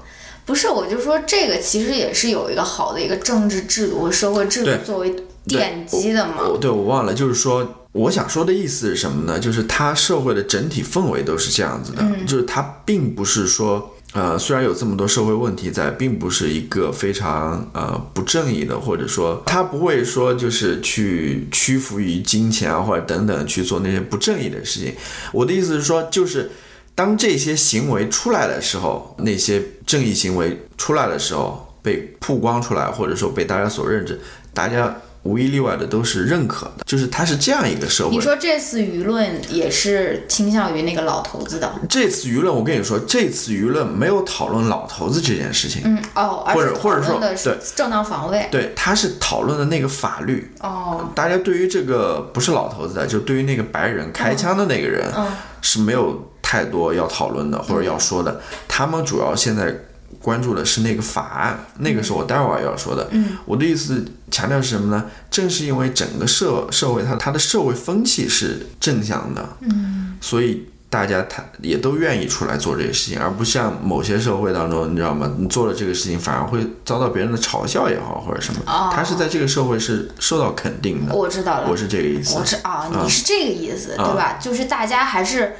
[0.44, 0.68] 不是？
[0.68, 5.14] 我就说这个其实也是有一个好的一个政治制度和社会制度作为
[5.46, 6.36] 奠基的嘛。
[6.60, 7.74] 对，我忘了，就是说。
[7.92, 9.40] 我想说的意思是什么呢？
[9.40, 24.94] 就是它社会的整体氛围都是这样子的，就是它并不是说，呃，虽然有这么多社会问题在，并不是一个非常呃不正义的，或者说它不会说就是去屈服于金钱啊或者等等去做那些不正义的事情。
[25.32, 26.50] 我的意思是说，就是
[26.98, 34.20] 当这些行为出来的时候，那些正义行为出来的时候被曝光出来，或者说被大家所认知，
[34.52, 34.92] 大家。
[35.24, 38.14] 无一例外的都是认可的，就是它是这样一个社会。
[38.14, 41.70] 你说这次舆论也是倾向于那个老头子的。
[41.88, 45.82] 这次舆论，我跟你说，这次舆论没有讨论老头子这件事情。
[45.84, 47.36] 嗯哦，或者或者说对
[47.74, 48.48] 正当防卫。
[48.50, 50.50] 对，他是讨论的那个法律。
[50.60, 51.10] 哦。
[51.14, 55.12] 大家对于这个不是老头子的，就对于那个白人开枪的那个人，
[55.60, 58.40] 是没有太多要讨论的或者要说的。
[58.66, 59.84] 他们主要现在。
[60.20, 63.06] 关注的是那个法案，那个是我待会儿要说的。
[63.12, 65.04] 嗯，我的意思强调是什么呢？
[65.30, 75.30] 正是因为整个社社会它它的社会风气是正向的，嗯，所以大家他也都愿意出来做这些事情，而不像某些社会当中，你知道吗？
[75.38, 78.60] 你做了这个事情反而会遭到别人的嘲笑也好，或者什么。
[78.66, 81.14] 哦，他是在这个社会是受到肯定的。
[81.14, 82.36] 我知道了，我是这个意思。
[82.36, 84.38] 我是啊，你是这个意思对吧？
[84.40, 85.54] 就是大家还是。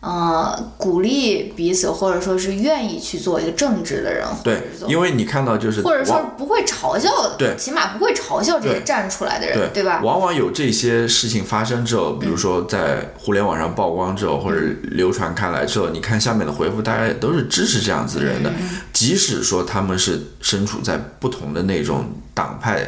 [0.00, 4.26] 呃，鼓励彼此，或者说是愿意去做一个正直的人。
[4.42, 10.00] 对，因为你看到就是，或者说不会嘲笑，对，起码不会嘲笑这些站出来的人，对吧？
[10.02, 14.58] 往往有这些事情发生之后，比如说在互联网上曝光之后，或者
[14.92, 18.50] 流传开来之后，你看下面的回复，大家也都是支持这样子人的，
[18.94, 22.06] 即使说他们是身处在不同的那种。
[22.32, 22.80] 党派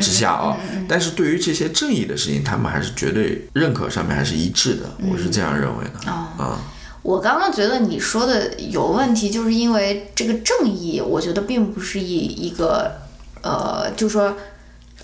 [0.00, 0.56] 之下啊，
[0.88, 4.88] 但是对于这些正义的事情，他们还是绝对认可，上面还是一致的。
[5.10, 6.32] 我是这样认为的啊。
[7.02, 12.92] 我刚刚觉得你说的有问题，就是因为这个正义，我觉得并不是一一个
[13.42, 14.34] 呃，就说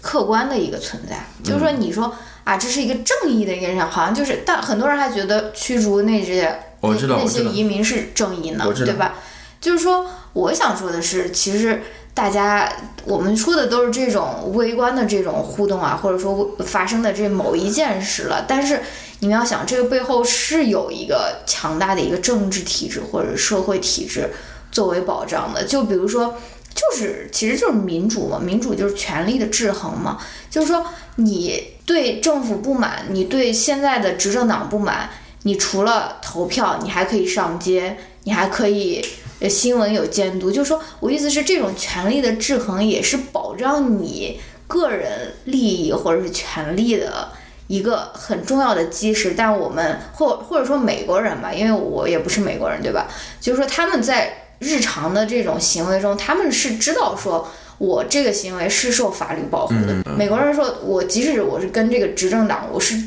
[0.00, 1.24] 客观的一个存在。
[1.44, 9.14] 就是说，你说啊，这是一个正义的一个人，好像就是，但很多人还觉得驱逐那些那那些移民是正义呢对吧？
[9.60, 11.82] 就是说，我想说的是，其实
[12.14, 12.70] 大家
[13.04, 18.44] 我们说的都是这种微观的这种互动啊，或者说发生的这某一件事了。
[18.48, 18.80] 但是
[19.20, 24.30] 你们要想，这个背后是有一个强大的一个政治体制或者社会体制
[24.70, 25.64] 作为保障的。
[25.64, 26.34] 就比如说，
[26.74, 30.18] 就是其实就是民主嘛，民主就是权力的制衡嘛。
[30.50, 30.84] 就是说，
[31.16, 35.10] 你对政府不满，你对现在的执政党不满，
[35.42, 39.04] 你除了投票，你还可以上街，你还可以
[39.42, 40.50] 呃新闻有监督。
[40.50, 47.28] 就是说我意思是，这种权力的制衡也是保障你个人利益或者是权利的。
[47.68, 53.08] 一个很重要的基石，但我们或或者说美国人吧，因为我也不是美国人，对吧？
[53.40, 60.04] 就是说他们在日常的这种行为中，他们是知道说我这个行为是受法律保护的。
[60.18, 63.00] 美国人说，我即使我是跟这个执政党，我是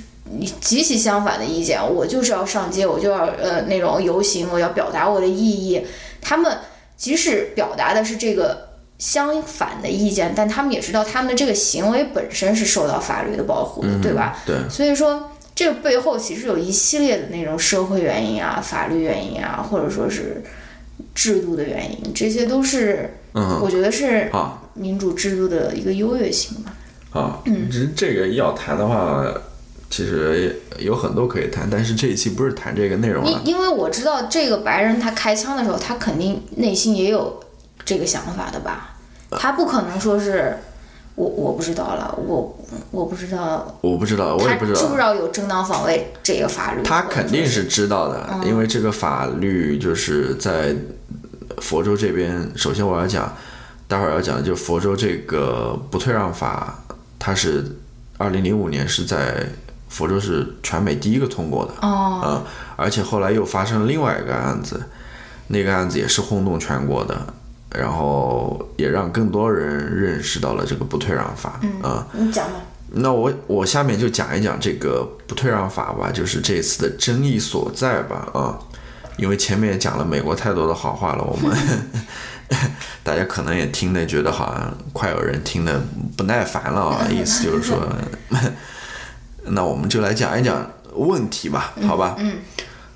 [0.61, 5.85] 极其相反的意见，我就是要上街，我就要呃那种游行，我要表达我的意义。
[6.27, 6.57] 他们
[6.97, 14.39] 即使表达的是这个相反的意见，但他们也知道他们的这个行为本身是受到法律的保护的，对吧？
[14.43, 20.43] 对，所以说，这个背后其实有一系列的那种社会原因啊、法律原因啊，或者说是
[21.13, 26.73] 制度的原因，这些都是嗯，我觉得是好，民主制度的一个优越性吧。
[27.11, 29.23] 好，这这个要谈的话，
[29.89, 33.41] 其实有很多可以谈，但是这一期不是谈这个内容了。
[33.45, 37.41] 因因为我知道这个白人他开枪的时候，他肯定内心也有
[37.85, 38.95] 这个想法的吧？
[39.31, 40.57] 他不可能说是
[41.15, 42.57] 我我不知道了，我
[42.91, 44.99] 我不知道我不知道，我也不知道他知不知。
[44.99, 46.83] 道有正当防卫这个法律？
[46.83, 50.75] 他肯定是知道的，嗯因为这个法律就是在
[51.61, 52.51] 佛州这边。
[52.55, 53.33] 首先我要讲，
[53.87, 56.83] 待会儿要讲的就是佛州这个不退让法，
[57.17, 57.63] 它是
[58.17, 59.45] 二零零五年是在
[59.95, 62.43] 佛州是全美第一个通过的，哦，啊、
[62.75, 64.83] 而且后来又发生了另外一个案子，
[65.47, 67.17] 那个案子也是轰动全国的，
[67.69, 72.55] 然后也让更多人认识到了这个不退让法，啊、你讲吧。
[72.91, 78.59] 那我我下面就讲一讲这个不退让法吧，就是这次的争议所在吧，啊，
[79.15, 81.57] 因为前面也讲了美国太多的好话了，我们
[83.01, 85.81] 大家可能也听得觉得好像快有人听得
[86.17, 87.77] 不耐烦了啊，意思就是说
[89.47, 92.15] 那我们就来讲一讲问题吧，好吧？
[92.19, 92.37] 嗯。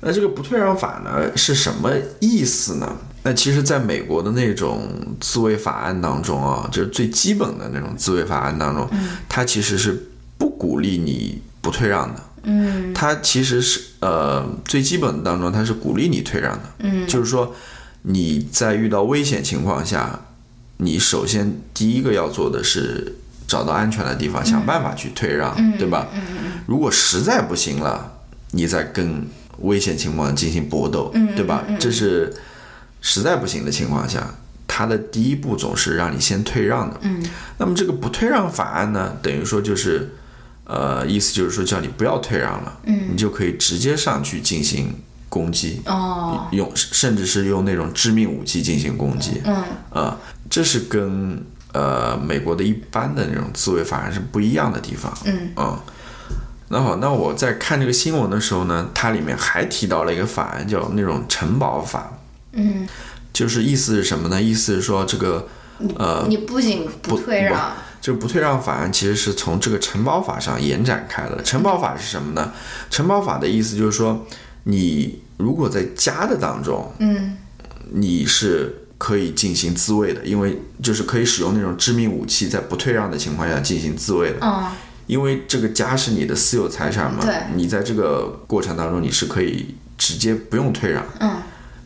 [0.02, 2.90] 那这个不退让法呢是什么意思呢？
[3.24, 4.88] 那其实，在美国的那种
[5.20, 8.90] 自卫法案当中啊，就是最基本的那种自卫法案当中，
[9.28, 12.22] 它其实是不鼓励你不退让的。
[12.44, 16.64] 嗯它其实是呃最基本的当中，它是鼓励你退让的。
[16.80, 17.54] 嗯就是说
[18.04, 20.18] 你在遇到危险情况下，
[20.78, 23.18] 你首先第一个要做的是
[23.50, 26.08] 找到安全的地方，想办法去退让，对吧？
[26.68, 28.20] 如果实在不行了，
[28.52, 29.28] 你再跟
[29.62, 31.66] 危险情况进行搏斗，嗯对吧？
[31.80, 32.32] 这是
[33.02, 34.36] 实在不行的情况下，
[34.68, 36.98] 他的第一步总是让你先退让的。
[37.02, 37.24] 嗯。
[37.58, 40.10] 那么这个不退让法案呢，等于说就是，
[40.66, 43.10] 呃，意思就是说叫你不要退让了，嗯。
[43.12, 44.94] 你就可以直接上去进行
[45.28, 46.48] 攻击，哦。
[46.52, 49.64] 用甚至是用那种致命武器进行攻击，嗯。
[49.90, 50.18] 啊、
[50.50, 55.52] 这是跟呃美国的一般的那种自卫法案是不一样的地方，嗯。
[55.56, 55.84] 啊、
[56.70, 62.12] 那好，那我在看这个新闻的时候呢，它里面还提到了一个法案，叫那种城堡法，
[62.54, 62.88] 嗯，
[63.34, 64.42] 就是意思是什么呢？
[64.42, 65.48] 意思是说这个
[65.98, 71.42] 呃，你不仅不退让，这个不退让法案其实是从这个城堡法上延展开的。
[71.44, 72.52] 城堡法是什么呢？
[72.90, 74.26] 城堡法的意思就是说，
[74.64, 77.38] 你如果在家的当中，嗯。
[77.92, 84.38] 你是可以进行自卫的，因为就是可以使用那种致命武器，在不退让的情况下进行自卫的。
[84.44, 84.66] 嗯
[85.10, 91.32] 因为这个家是你的私有财产嘛对，你在这个过程当中你是可以直接不用退让，嗯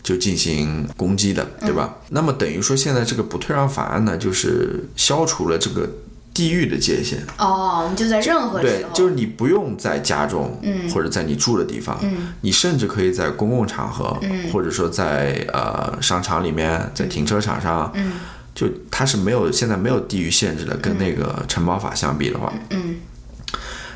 [0.03, 1.99] 就进行攻击的，对吧？
[2.09, 5.89] 那么等于说现在这个不退让法案呢，就是消除了这个
[6.33, 10.89] 地域的界限，哦，你就在任何对就是你不用在家中，嗯。
[10.89, 12.33] 或者在你住的地方，嗯。
[12.41, 14.51] 你甚至可以在公共场合，嗯。
[14.51, 18.13] 或者说在呃商场里面，在停车场上，嗯。
[18.55, 22.95] 就它是没有现在没有地域限制的，跟那个城堡法相比的话，嗯。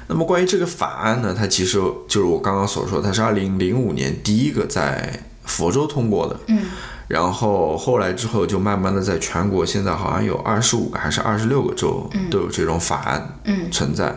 [0.07, 1.77] 那么关于这个法案呢，它其实
[2.07, 6.65] 就是我刚刚所说，它是二零零五年第一个在佛州通过的，嗯。
[7.07, 13.71] 然后后来之后就慢慢的在全国，现在好像有二十五个还是二十六个州都有这种法案嗯。
[13.71, 14.13] 存在，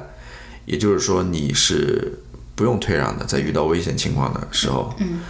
[0.66, 2.20] 也就是说你是
[2.54, 4.92] 不用退让的，在遇到危险情况的时候。
[4.98, 5.20] 嗯。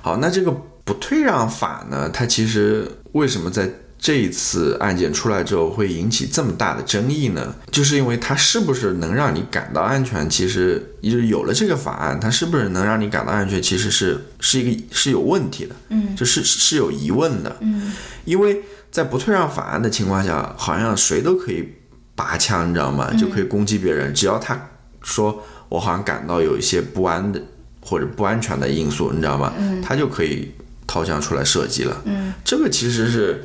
[0.00, 0.50] 好，那这个
[0.84, 3.68] 不退让法呢，它其实为什么在
[4.02, 7.54] 这一次案件出来之后会引起这么大的争议呢？
[7.70, 10.28] 就是因为它是不是能让你感到安全？
[10.28, 13.62] 其实就是有了这个法案，它是不是能让你感到安全？
[13.62, 17.92] 其实是是一个是有问题的，嗯，就是是有疑问的，嗯，
[18.24, 21.72] 因为在不退让法案的情况下，好像谁都可以
[22.16, 23.14] 拔枪，你知道吗？
[23.16, 24.60] 就可以攻击别人，只要他
[25.02, 27.40] 说我好像感到有一些不安的
[27.80, 29.52] 或者不安全的因素，你知道吗？
[29.56, 30.50] 嗯，他就可以
[30.88, 33.44] 掏枪出来射击了，嗯，这个其实是。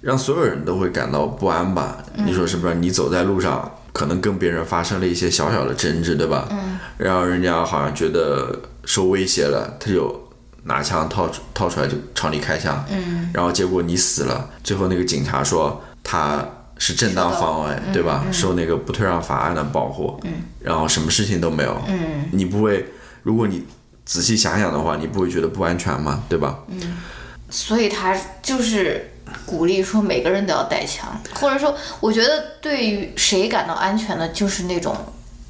[0.00, 1.98] 让所有人都会感到不安吧？
[2.14, 2.74] 你说是不是？
[2.76, 6.48] 你走在路上，可能跟别人发生了一些小小的争执，对吧？
[6.50, 6.78] 嗯。
[6.96, 10.28] 然后人家好像觉得受威胁了，他就
[10.64, 12.82] 拿枪套出掏出来就朝你开枪。
[12.90, 13.30] 嗯。
[13.34, 16.42] 然后结果你死了，最后那个警察说他
[16.78, 18.24] 是正当防卫，对吧？
[18.32, 20.18] 受那个不退让法案的保护。
[20.24, 20.44] 嗯。
[20.60, 21.76] 然后什么事情都没有。
[21.88, 22.24] 嗯。
[22.32, 22.86] 你不会，
[23.22, 23.66] 如果你
[24.06, 26.24] 仔细想想的话，你不会觉得不安全吗？
[26.26, 26.58] 对吧？
[26.68, 26.96] 嗯。
[27.50, 29.09] 所以他就是。
[29.46, 34.94] 鼓励说每个人都要带枪，或者说，我觉得对于谁感到安全的，就是那种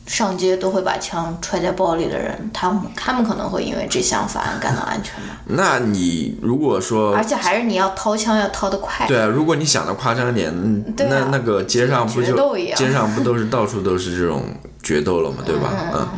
[0.06, 5.36] 上街都会把枪揣在包里的人，他们他们可能会因为这项法案感到安全吗？
[5.46, 9.06] 那你如果说，而且还是你要掏枪要掏得快。
[9.06, 10.52] 对啊，如果你想的夸张点，
[10.96, 14.44] 那那个街上不就街上不都是到处都是这种
[14.82, 15.38] 决斗了嘛？
[15.44, 15.72] 对吧？
[15.94, 16.08] 嗯，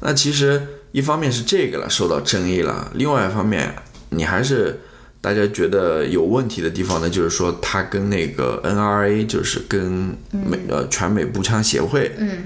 [0.00, 3.74] 那其实一方面是这个了受到争议了，另外一方面
[4.08, 4.80] 你还是。
[5.20, 12.44] 大家觉得有问题的地方呢，就是说它跟那个 NRA，就是跟美呃全美步枪协会，嗯，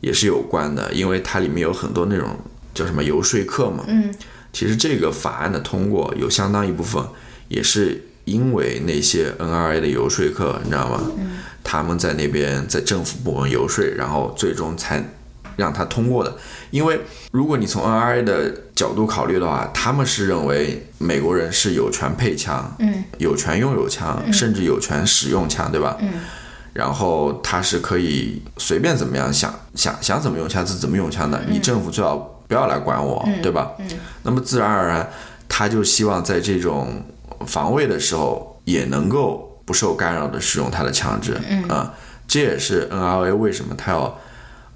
[0.00, 2.36] 也是有关的，因为它里面有很多那种
[2.74, 4.12] 叫什么游说客嘛，嗯，
[4.52, 7.02] 其实这个法案的通过有相当一部分
[7.48, 11.02] 也是因为那些 NRA 的游说客，你知道吗？
[11.18, 15.02] 嗯，他们在那边在政府部门游说，然后最终才。
[15.56, 16.36] 让他通过的，
[16.76, 17.00] 因为
[17.32, 25.96] 如果你从 NRA 的角度考虑的话，他们是认为美国人是有权配枪，嗯，有权拥有枪，甚至有权使用枪，对吧？
[26.00, 26.12] 嗯，
[26.74, 32.14] 然后他是可以随便怎么样想想想怎么用枪就怎么用枪的，你政府最好
[32.46, 33.72] 不要来管我，对吧？
[33.78, 33.88] 嗯，
[34.22, 35.10] 那么自然而然，
[35.48, 37.02] 他就希望在这种
[37.46, 41.94] 防卫的时候也能够不受干扰的使用他的枪支，嗯啊，
[42.28, 44.20] 这也是 NRA 为什么他要。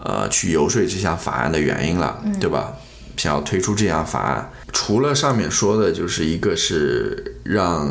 [0.02, 2.72] 呃，去游说这项法案的原因了，对吧？
[3.16, 7.86] 想要推出这项法案，除了上面说的，就是一个是让，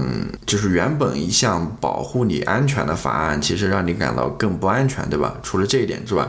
[0.48, 5.36] 就是原本一项保护你安全的法案，其实让你感到更不安全，对吧？
[5.44, 6.28] 除了这一点之外，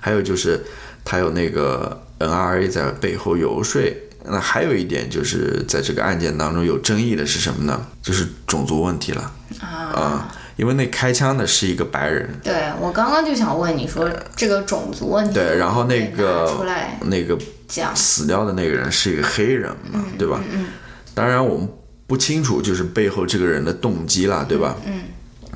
[0.00, 0.60] 还有就是
[1.02, 3.82] 他有那个 NRA 在背后游说。
[4.24, 7.84] 那还有一点就是在这个案件当中有争议的是什么呢？
[8.02, 10.28] 就是种族问题了啊。
[10.56, 20.40] 因为那开枪的是一个白人，对我刚刚就想问你说这个种族问题，对，然后那个出来那个讲死掉的那个人是一个黑人嘛，对吧？
[20.52, 20.66] 嗯，
[21.14, 21.66] 当然我们
[22.06, 24.76] 不清楚就是背后这个人的动机啦，对吧？
[24.84, 25.04] 嗯，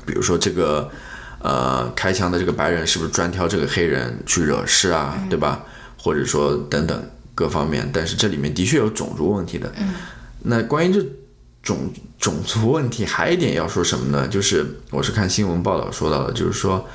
[0.05, 0.89] 比如说这个
[1.41, 5.63] 呃开枪的这个白人是不是专挑这个黑人去惹事啊，对吧？
[5.97, 9.71] 或者说等等各方面，但是这里面的确有种族问题的。
[9.77, 9.93] 嗯，
[10.39, 11.05] 那关于这。
[11.67, 11.77] 种
[12.17, 14.25] 种族问题还有一点要说什么呢？
[14.25, 16.87] 就是我是看新闻报道说到的，就是说，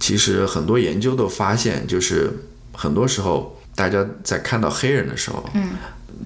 [0.00, 2.32] 其实很多研究都发现，就是
[2.72, 5.72] 很多时候大家在看到黑人的时候，嗯，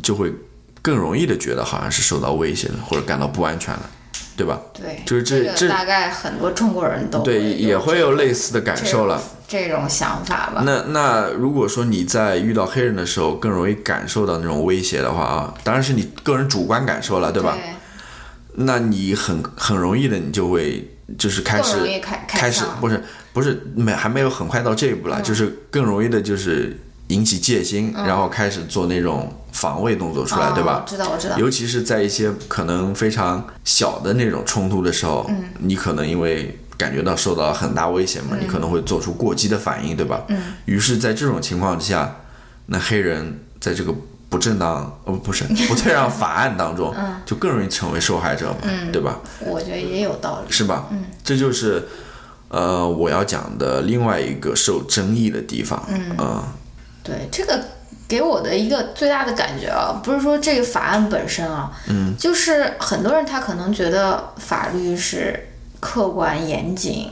[0.00, 0.32] 就会
[0.80, 3.90] 更容易的觉得好像是受到威胁了，或者感到不安全了，
[4.36, 4.60] 对吧？
[4.72, 10.62] 对，就是这这大概很多中国人都对也会有类似的感受了，这种想法吧。
[10.64, 17.58] 那那如果说你在遇到黑人的时候更容易感受到那种威胁的话啊，当然是你个人主观感受了，对吧？
[18.60, 21.76] 那你很很容易的，你就会就是开始
[22.26, 23.02] 开始不是
[23.32, 26.76] 不是没还没有很快到这一步了，就是更容易的就是
[27.08, 30.84] 引起戒心，然后开始做那种防卫动作出来，对吧？
[30.86, 31.38] 知道我知道。
[31.38, 40.24] 尤其是在一些可能非常小的那种冲突的时候，嗯，你可能因为感觉到受到很大威胁嘛，你可能会做出过激的反应，对吧？
[40.28, 40.54] 嗯。
[40.64, 42.16] 于是，在这种情况之下，
[42.66, 43.94] 那黑人在这个。
[44.28, 49.18] 不正当呃，不是 不退让法案当中，就更容易成为受害者嘛，对吧？
[49.40, 50.86] 我觉得也有道理，是吧？
[50.90, 51.88] 嗯，这就是
[52.48, 55.82] 呃我要讲的另外一个受争议的地方。
[55.88, 56.42] 嗯，
[57.02, 57.58] 对，这个
[58.06, 65.48] 给我的一个最大的感觉啊，不是说这个法案本身啊，嗯，就是很多人他可能觉得法律是
[65.80, 67.10] 客观严谨。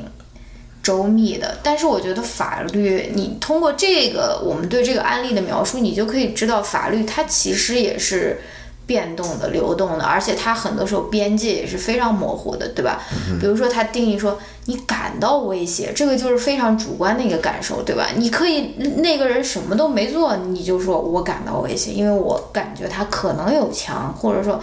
[0.87, 8.41] 周密的，但是我觉得法律，你通过这个我们对这个案例的描述，你就可以知道法律它其实也是
[8.87, 13.03] 变动的、流动的，而且它很多时候边界也是非常模糊的，对吧？
[13.29, 18.07] 嗯比如说，它定义说你感到威胁，这个就是非常主观的一个感受，对吧？
[18.15, 24.61] 你可以那个人什么都没做，你就说我感到威胁，因为我感觉他可能有枪，或者说，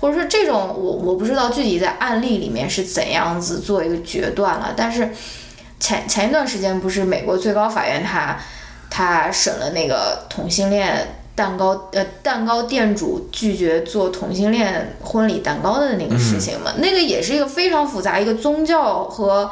[0.00, 5.10] 或者说这种我我不知道具体在案例里面是怎样子做一个决断了，但是
[5.78, 8.36] 前前一段时间不是美国最高法院他
[8.88, 19.50] 他审了那个同性恋蛋糕呃蛋糕店主拒绝做同性恋婚礼蛋糕的那个事情嘛，那个也是一个非常复杂，一个宗教和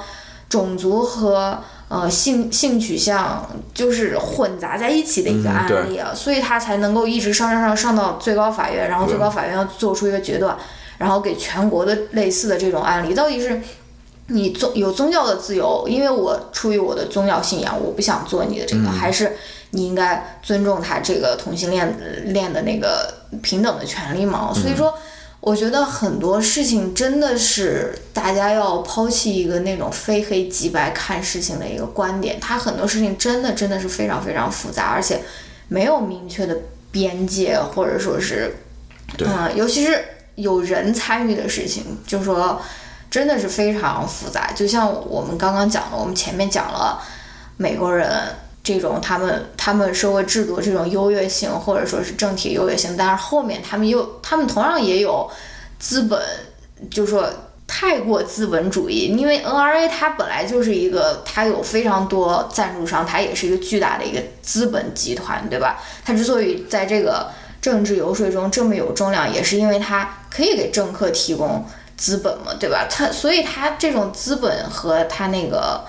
[0.49, 10.57] 种族和呃性性取向就是混杂在一起的一个嗯案例啊，所以他才能够一直上上上上到最高法院，然后最高法院要做出一个决断，
[10.97, 13.61] 然后给全国的类似的这种案例，到底是。
[14.29, 19.37] 你宗有宗教的自由，因为我出于我的宗教信仰，我不想做你的这个，还是
[19.72, 21.95] 你应该尊重他这个同性恋
[22.33, 23.12] 恋的那个
[23.43, 24.51] 平等的权利嘛？
[24.55, 24.95] 所以说，
[25.41, 35.20] 我觉得很多事情真的是大家要抛弃一个那种非黑即白看事情的一个观点，它很多事情真的真的是非常非常复杂，而且
[35.68, 36.57] 没有明确的
[36.91, 38.57] 边界，或者说是，
[39.18, 40.03] 对嗯，尤其是
[40.37, 42.59] 有人参与的事情，就说。
[43.15, 47.01] 真的是非常复杂，就像我们刚刚讲的，我们前面讲了
[47.57, 48.11] 美国人
[48.65, 55.31] 这种他们他们社会制度这种优越性，或者说是政体优越性，但是后面他们又他们同样也有
[55.79, 56.21] 资本，
[56.91, 57.31] 就说
[57.69, 65.81] 太过资本主义，因为 NRA 它本来就是一个，它有非常多赞助商，它也是一个巨大的一个资本集团，对吧？
[66.05, 67.31] 它之所以在这个
[67.62, 71.65] 政治游说中这么有重量，也是因为它可以给政客提供。
[71.97, 72.86] 资本嘛，对吧？
[72.90, 75.84] 他所以他这种资本和他那个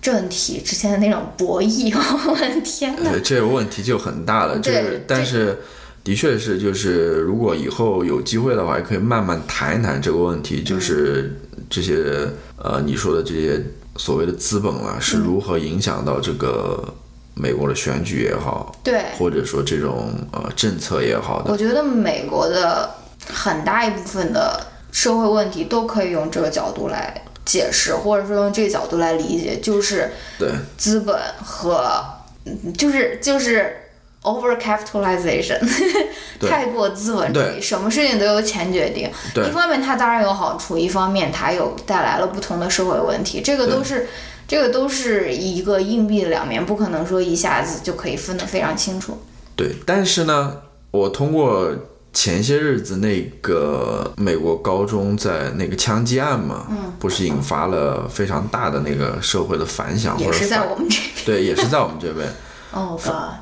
[0.00, 1.94] 政体之间的那种博弈，
[2.28, 3.10] 我的天呐！
[3.12, 4.58] 对，这个问题就很大了。
[4.58, 5.58] 就是，但是
[6.02, 11.38] 的确是，就是如果以后有机会的话，也可以慢慢谈一谈这个问题，就是
[11.70, 13.62] 这些呃你说的这些
[13.96, 16.82] 所谓的资本啊，是如何影响到这个
[17.34, 21.52] 美国的选举也好，对，或者说这种呃政策也好的。
[21.52, 22.90] 我觉得美国的
[23.32, 32.00] 很大一部分的社会问题都可以用这个角度来解释，或者说用这个角度来理解，就是对资本和
[32.44, 33.74] 嗯就是就是
[34.22, 35.58] over capitalization，
[36.38, 39.10] 对太过资本主义，什么事情都由钱决定。
[39.34, 44.06] 对一方面它当然有好处，一方面它又带来了不同的社会问题，这个都是。
[44.48, 49.16] 这个都是一个硬币的两面，不可能说一下子就可以分得非常清楚。
[49.56, 50.58] 对，但是呢，
[50.90, 51.74] 我通过
[52.12, 61.10] 前些日子那个美国高中在那个枪击案嘛，嗯，不是引发了非常大的那个社会的反响，或者也是在我们这边。
[61.24, 62.28] 对，也是在我们这边。
[62.72, 62.98] 哦、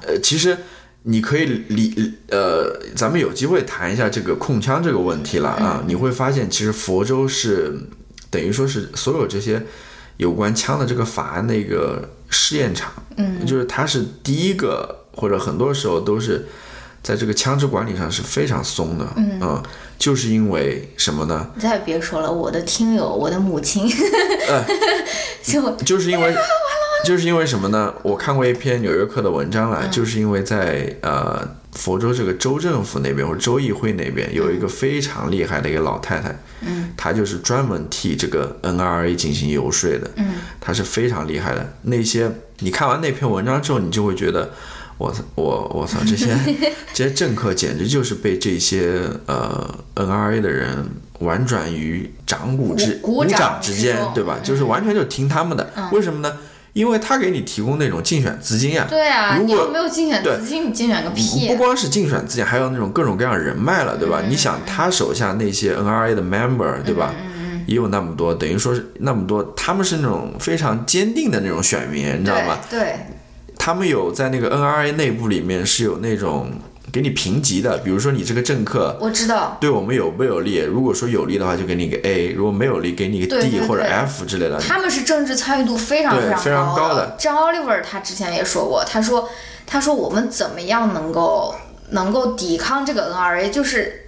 [0.06, 0.56] 呃，其实
[1.02, 5.82] 你可以理呃，咱们有机会谈一下这个控枪这个问题了啊。
[5.86, 7.76] 你会发现，其实佛州是
[8.28, 9.62] 等于说是所有这些
[10.16, 16.46] 有关枪的这个法案的一个试验场，嗯，就是它是第一个，或者很多时候都是
[17.02, 19.62] 在这个枪支管理上是非常松的，嗯，
[19.98, 21.50] 就是因为什么呢？
[21.58, 23.88] 再别说了，我的听友，我的母亲，
[25.42, 26.34] 就就是因为，
[27.04, 27.94] 就是因为什么呢？
[28.02, 41.72] 我看过一篇《纽约客》的文章了，就是因为在呃佛州这个州政府那边或者州议会那边有一个非常厉害的一个老太太，嗯，她就是专门替这个 NRA 进行游说的，嗯，她是非常厉害的。
[41.82, 44.50] 那些你看完那篇文章之后，你就会觉得。
[45.00, 45.98] 我我我操！
[46.06, 46.36] 这些
[46.92, 50.84] 这些政客简直就是被这些呃 NRA 的人
[51.20, 54.38] 婉转于掌股之鼓鼓掌掌之间，对吧？
[54.44, 55.72] 就是完全就听他们的。
[55.92, 56.36] 为什么呢？
[56.74, 58.86] 因为他给你提供那种竞选资金呀。
[58.90, 61.56] 对啊，如果没有竞选资金，你竞选个屁不！
[61.56, 64.22] 光是竞选资金，还有那种各种各样人脉了，对吧？
[64.28, 67.14] 你想他手下那些 NRA 的 member，对吧？
[67.66, 72.58] 也有那么多，等于说是那么多，他们是那种非常坚定的那种选民，你知道吗？
[72.68, 72.96] 对对，
[73.62, 76.50] 他们有在那个 NRA 内部里面是有那种
[76.90, 79.58] 给你评级的，比如说你这个政客我知道。
[79.60, 84.58] 对我们有没有利，如果说有利的话，就给你一个 A；如果没有利，给你一个对 D 或者 F 之类的。
[84.58, 87.16] 他们是政治参与度非常常非常高的的。
[87.18, 89.28] 张 Oliver 他之前也说过，他说
[89.66, 91.54] 他说我们怎么样能够
[91.90, 93.99] 能够抵抗这个 NRA，就是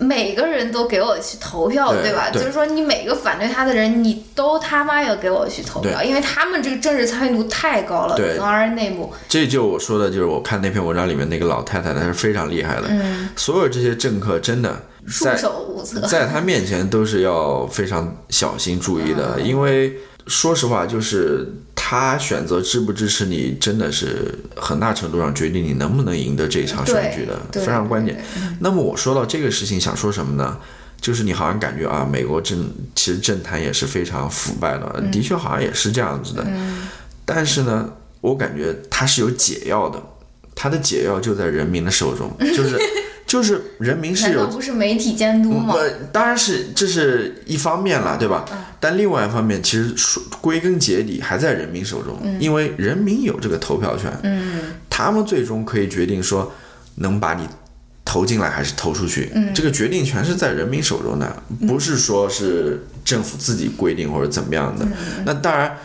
[0.00, 2.30] 每个人都给我去投票，对吧？
[2.32, 9.12] 对就是说你每个反对他的人，你都他妈要给我去投票，因为他们这个政治参与度太高了对，NRA 内部。
[9.28, 12.84] 这就我说的，就是我看那篇文章里面那个老太太，她是非常厉害的。
[12.88, 14.74] 嗯，所有这些政客真的
[15.06, 16.00] 束手无策。
[16.06, 19.94] 在她面前都是要非常小心注意的，因为
[20.30, 28.24] 说实话，就是他选择支不支持你，真的是很大程度上决定你能不能赢得这场选举的，非常关键
[28.60, 30.56] 那么我说到这个事情，想说什么呢？
[31.00, 36.46] 就是你好像感觉啊，美国政其实政坛也是非常腐败的，嗯的确好像也是这样子的。
[37.24, 40.00] 但是呢，我感觉它是有解药的，
[40.54, 42.78] 它的解药就在人民的手中，就是
[43.30, 45.72] 就是人民是有难道不是媒体监督吗？
[45.76, 48.44] 呃，当然是这是一方面了，对吧？
[48.80, 56.52] 但另外一方面，其实说归根结底还在人民手中，因为人民有这个投票权，嗯，他们最终可以决定说
[56.96, 57.46] 能把你
[58.04, 64.84] 投进来还是投出去，嗯，这个决定权是在人民手中的，不是说是政府自己规定或者怎么样的。
[65.24, 65.76] 那当然，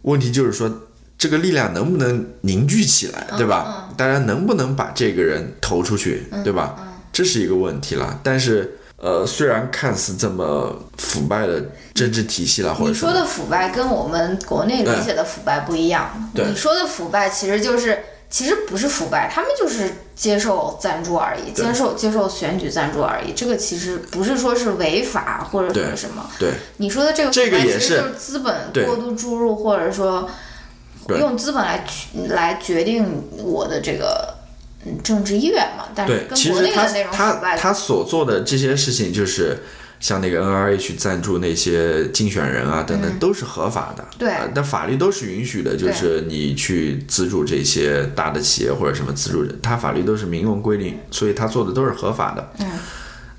[0.00, 0.86] 问题就是说。
[1.20, 3.90] 这个力量能不能凝聚起来，对吧？
[3.94, 6.74] 大家，能不能把这个人投出去，对吧？
[7.12, 8.18] 这是一个问题了。
[8.22, 11.62] 但是，呃，虽然看似这么腐败的
[11.92, 16.30] 政治体系了，或者你说的腐败跟我们国内理解的腐败不一样。
[16.34, 17.98] 对你说的腐败其实就是，
[18.30, 23.34] 其实不是腐败，他们就是接受赞助而已，接受接受选举赞助而已。
[23.36, 26.30] 这个其实不是说是违法或者对说什么。
[26.38, 30.30] 对你说的这个腐这个也是资本过度注入，或者说对
[31.18, 33.04] 用资本来决来决定
[33.36, 34.34] 我的这个
[34.84, 35.84] 嗯政治意愿嘛。
[35.94, 39.58] 但是，跟国其实他内的那种他他所做的这些事情，就是
[39.98, 44.02] 像那个 NRH 赞助那些竞选人啊等等，都是合法的。
[44.02, 52.52] 嗯对呃但法律都是允许的，就是你去资助这些大的企业或者什么资助人，他法律都是明文规定，所以他做的都是合法的。
[52.60, 52.66] 嗯。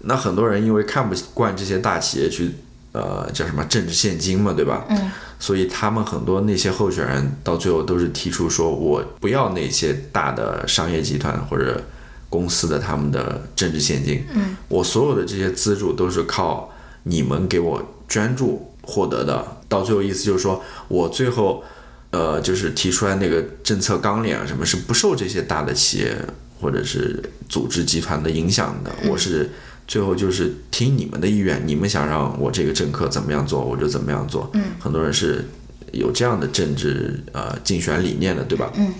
[0.03, 2.55] 那很多人因为看不惯这些大企业去，
[2.93, 4.85] 呃，叫什么政治现金嘛，对吧？
[4.89, 5.11] 嗯。
[5.39, 11.83] 所以他们很多那些候选人到最后都是提出说，我不要那些大的商业集团或者
[12.29, 16.71] 公司的他们的政治现金，嗯，我所有的这些资助都是靠
[17.01, 19.57] 你们给我捐助获得的。
[19.67, 21.63] 到最后意思就是说我最后，
[22.11, 26.15] 呃，就是提出来那个政策纲领啊，什么是不受这些大的企业
[26.61, 27.19] 或者是
[27.49, 29.49] 组织集团的影响的，我是。
[29.91, 34.49] 最后就是听你们的意愿，你们想让我这个政客怎么样做，我就怎么样做。
[34.53, 35.43] 嗯，很多人是
[35.91, 38.71] 有这样的政治呃竞选理念的，对吧？
[38.77, 38.93] 嗯。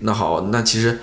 [0.00, 0.98] 那好，那其实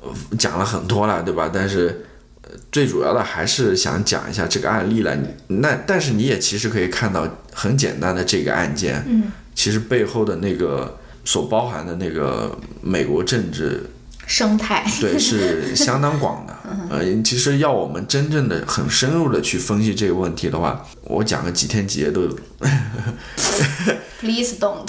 [0.00, 0.08] 呃
[0.38, 1.50] 讲了很多了，对吧？
[1.52, 2.06] 但是
[2.42, 5.18] 呃最主要的还是想讲一下这个案例了。
[5.48, 13.82] 那但是你也其实可以看到很简单的这个案件，嗯，其实背后的那个所包含的那个美国政治
[14.28, 14.84] 生态。
[15.00, 16.56] 对，是相当广的。
[16.90, 22.28] 呃，其实要我们真正的很深入的去分析这个问题的话，我讲个几天几夜都
[24.20, 24.84] Please don't。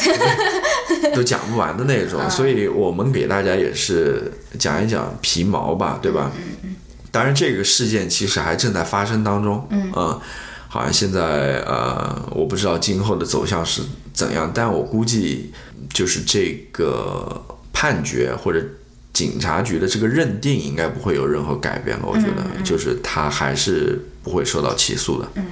[1.15, 2.29] 都讲不完的那种。
[2.29, 6.31] 所以我们给大家也是讲一讲皮毛吧，对吧？
[7.11, 9.65] 当然，这个事件其实还正在发生当中。
[9.71, 9.91] 嗯，
[10.67, 13.81] 好像现在呃，我不知道今后的走向是
[14.13, 15.51] 怎样，但我估计
[15.93, 18.61] 就是这个判决或者。
[19.13, 25.27] 警察局的这个认定应该不会有任何改变了，我觉得，就是他还是不会受到起诉的。
[25.35, 25.45] 嗯。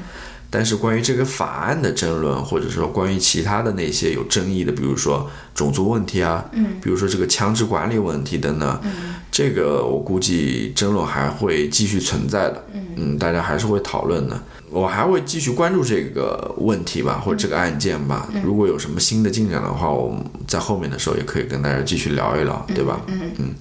[0.50, 12.66] 但是关于这个法案的争论，或者说关于其他的那些有争议的，比如说种族问题啊，嗯，比如说这个枪支管理问题等等，嗯，这个我估计争论还会继续存在的。
[12.95, 14.39] 嗯，大家还是会讨论的。
[14.70, 18.28] 我还会继续关注这个问题吧，或者这个案件吧。
[18.43, 23.00] 如果有什么新的进展的话，我们在后面的时候也可以跟大家继续聊一聊，对吧？
[23.08, 23.56] 嗯嗯。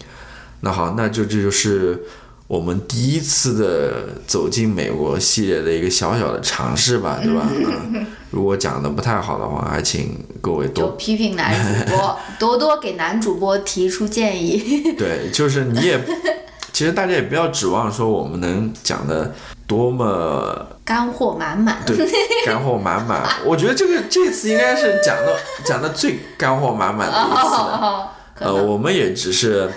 [0.61, 2.03] 那好，那就这就是
[2.49, 7.49] 我们第一次的走进美国系列的一个小小的尝试吧， 对吧？
[7.51, 8.07] 嗯。
[8.30, 11.53] 如果讲的不太好的话，还请各位就多批评男
[11.86, 14.82] 主播，多多给男主播提出建议。
[14.99, 15.99] 对，就是你也，
[16.72, 19.34] 其实大家也不要指望说我们能讲的
[19.66, 21.78] 多么干货满满。
[21.86, 21.97] 对，
[22.44, 23.22] 干货满满。
[23.44, 27.78] 我觉得这个这次应该是讲的讲的最干货满满的一次了。
[27.80, 29.70] 哦，可呃，我们也只是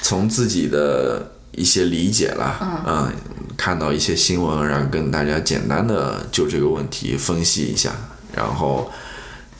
[0.00, 1.30] 从自己的
[1.60, 3.12] 一些理解啦，嗯、
[3.56, 7.92] 看到一些新闻，然后跟大家简单的就这个问题分析一下，
[8.34, 8.90] 然后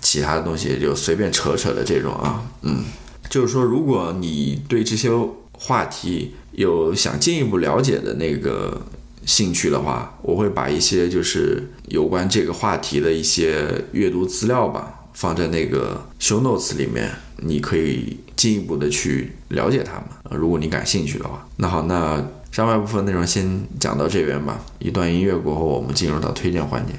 [0.01, 2.85] 其他的东西也就随便扯扯的这种啊，嗯，
[3.29, 5.11] 就是说，如果你对这些
[5.53, 8.81] 话题有想进一步了解的那个
[9.27, 20.05] 兴趣的话，我会把一些就是有关这个话题的一些阅读资料吧，放在那个 show notes 里面，你可以进一步的去了解他们。
[20.31, 24.59] 如果你感兴趣的话，那好，那上半部分内容先讲到这边吧。
[24.79, 26.95] 一段音乐过后，我们进入到推荐环节。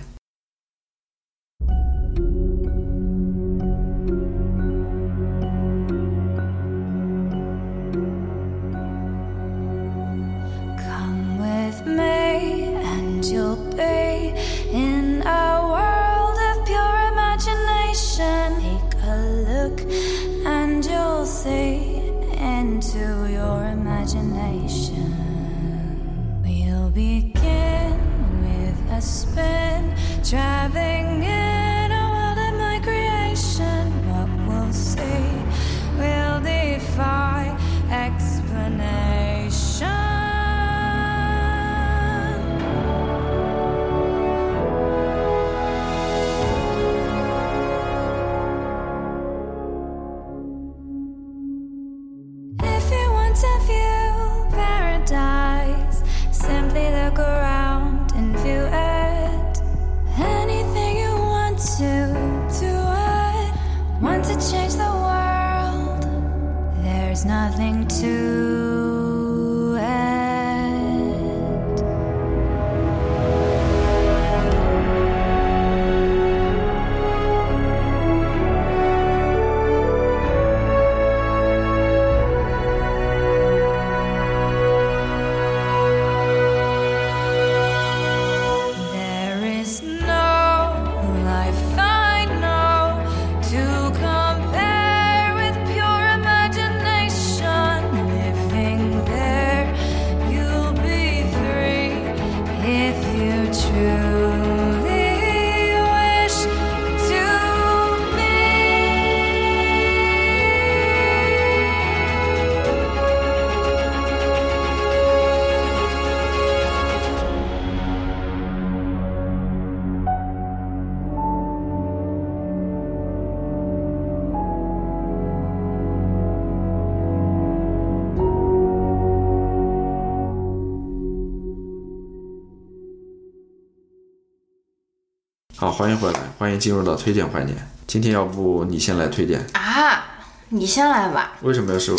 [135.71, 137.53] 好，欢迎回来，欢迎进入到推荐环节。
[137.87, 139.39] 今天要不你先来推荐？
[139.53, 140.03] 啊，
[140.49, 141.95] 你先来吧，为什么要是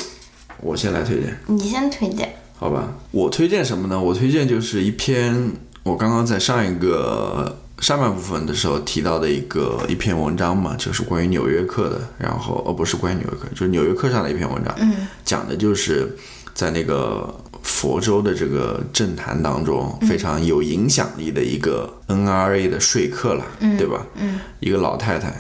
[0.60, 1.38] 我先来推荐？
[1.46, 2.36] 你先推荐。
[2.58, 3.98] 好吧，我推荐什么呢？
[3.98, 5.52] 我推荐就是一篇
[5.84, 16.14] 我刚刚在上一个上半部分的时候提到的一个一篇文章嘛，就是关于《纽约客》的，然后哦不是关于《纽约客》，就是《纽约客》上的一篇文章，嗯，讲的就是
[16.52, 23.44] 在那个佛州的这个政坛当中非常有影响力的一个 NRA 的说客了，
[23.78, 24.06] 对吧？
[24.16, 25.32] 嗯，一个老太太。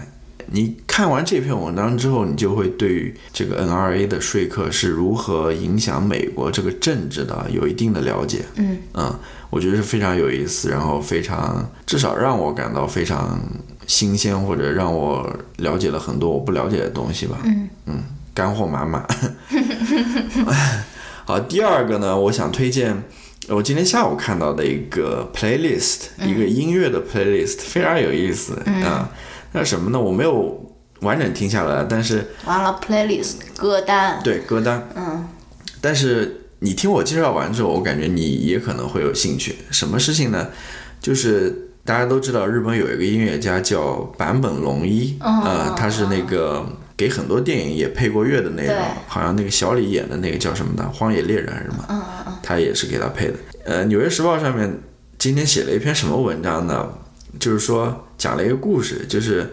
[0.54, 8.44] 你看完这篇文章之后，你就会对于这个 NRA 的说客是如何影响美国这个政治的有一定的了解。
[8.56, 8.78] 嗯
[9.48, 13.38] 我觉得是非常有意思，然后非常至少让我感到非常
[13.86, 17.38] 新鲜，或者让我了解了很多我不了解的东西吧。
[17.44, 18.02] 嗯嗯
[18.34, 19.06] 干货满满。
[21.24, 23.04] 好，第二个呢，我想推荐
[23.48, 28.54] 我今天下午看到的一个 playlist，、一个音乐的 playlist，非常有意思
[28.84, 29.08] 啊。
[29.52, 30.00] 那什么呢？
[30.00, 34.20] 我没有完整听下来，但是完了，playlist 歌单。
[34.24, 35.28] 对歌单，嗯，
[35.80, 39.56] 但是你听我介绍完之后，我感觉你也可能会有兴趣。
[39.70, 40.48] 什么事情呢？
[41.00, 46.64] 就是大家都知道，日本有一个音乐家叫坂本龙一，呃，他是那个
[47.02, 48.76] 给很多电影也配过乐的那种，
[49.08, 53.34] 好像那个小李演的那个叫什么的《荒野猎人》还是什么，嗯嗯他也是给他配的。
[53.64, 54.72] 呃，《纽约时报》上面
[55.18, 56.88] 今天写了一篇什么文章呢？
[57.40, 59.50] 就是说讲了一个故事，就是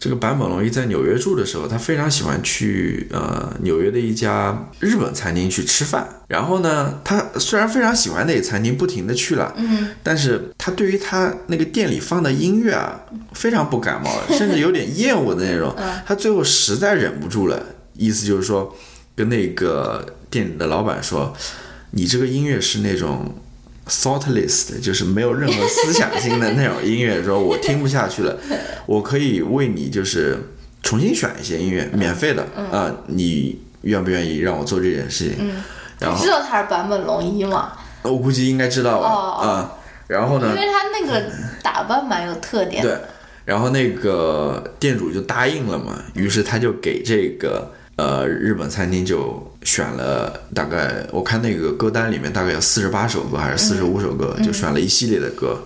[0.00, 6.08] 这个坂本龙一在纽约住的时候，他非常喜欢去呃纽约的一家日本餐厅去吃饭。
[6.26, 12.98] 然后呢，他虽然非常喜欢那个餐厅，不停的去了，嗯，但是他对于他那个店里放的音乐啊，
[13.34, 15.76] 非常不感冒，甚至有点厌恶的那种。
[16.06, 18.74] 他最后实在忍不住了，意思就是说，
[19.14, 21.36] 跟那个店里的老板说，
[21.90, 23.34] 你这个音乐是那种。
[23.90, 28.38] Thoughtless 的，就是没有任何思想性的那种音乐，说我听不下去了，
[28.86, 30.38] 我可以为你就是
[30.82, 35.52] 重新选一些音乐，免费的啊、你愿不愿意让我做这件事情？
[35.98, 37.72] 然后知道他是坂本龙一吗？
[38.02, 39.70] 我估计应该知道吧，啊、哦
[40.06, 41.30] 然后呢因，为他那个
[41.62, 42.82] 打扮蛮有特点。
[42.82, 42.96] 对，
[43.44, 55.58] 然后那个店主就答应了嘛，于是他就给这个呃日本餐厅就选了大概我看那个歌单里面大概有四十八首歌还是四十五首歌，就选了一系列的歌，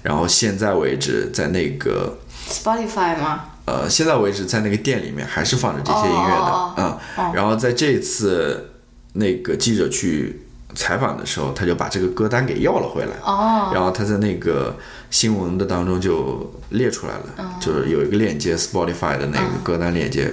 [0.00, 2.16] 然后现在为止在那个
[2.48, 3.44] Spotify 吗？
[3.64, 7.00] 呃，现在为止在那个店里面还是放着这些音乐的，哦哦。
[7.16, 8.70] 嗯，然后在这次
[9.14, 10.42] 那个记者去
[10.74, 14.76] 采访的时候，他就把这个歌单给要了回来，哦，然后他在那个
[15.10, 17.50] 新闻的当中就列出来了，嗯。
[17.60, 20.32] 就是有一个链接 Spotify 的那个歌单链接，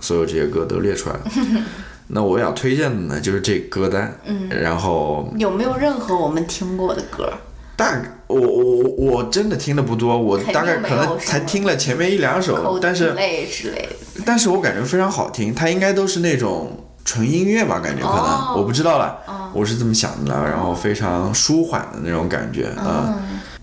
[0.00, 1.22] 所有这些歌都列出来了。
[2.10, 7.30] 那我想推荐的呢，就是这歌单，嗯，然后有没有任何我们听过的歌？
[7.76, 14.22] 大我我我我真的听的不多，我大概可能才听了前面一两首，但是类之类的。
[14.24, 19.18] 但是我感觉非常好听，它应该都是那种纯音乐吧，感觉可能、哦我不知道了，
[19.54, 23.14] 我是这么想的，然后非常舒缓的那种感觉啊、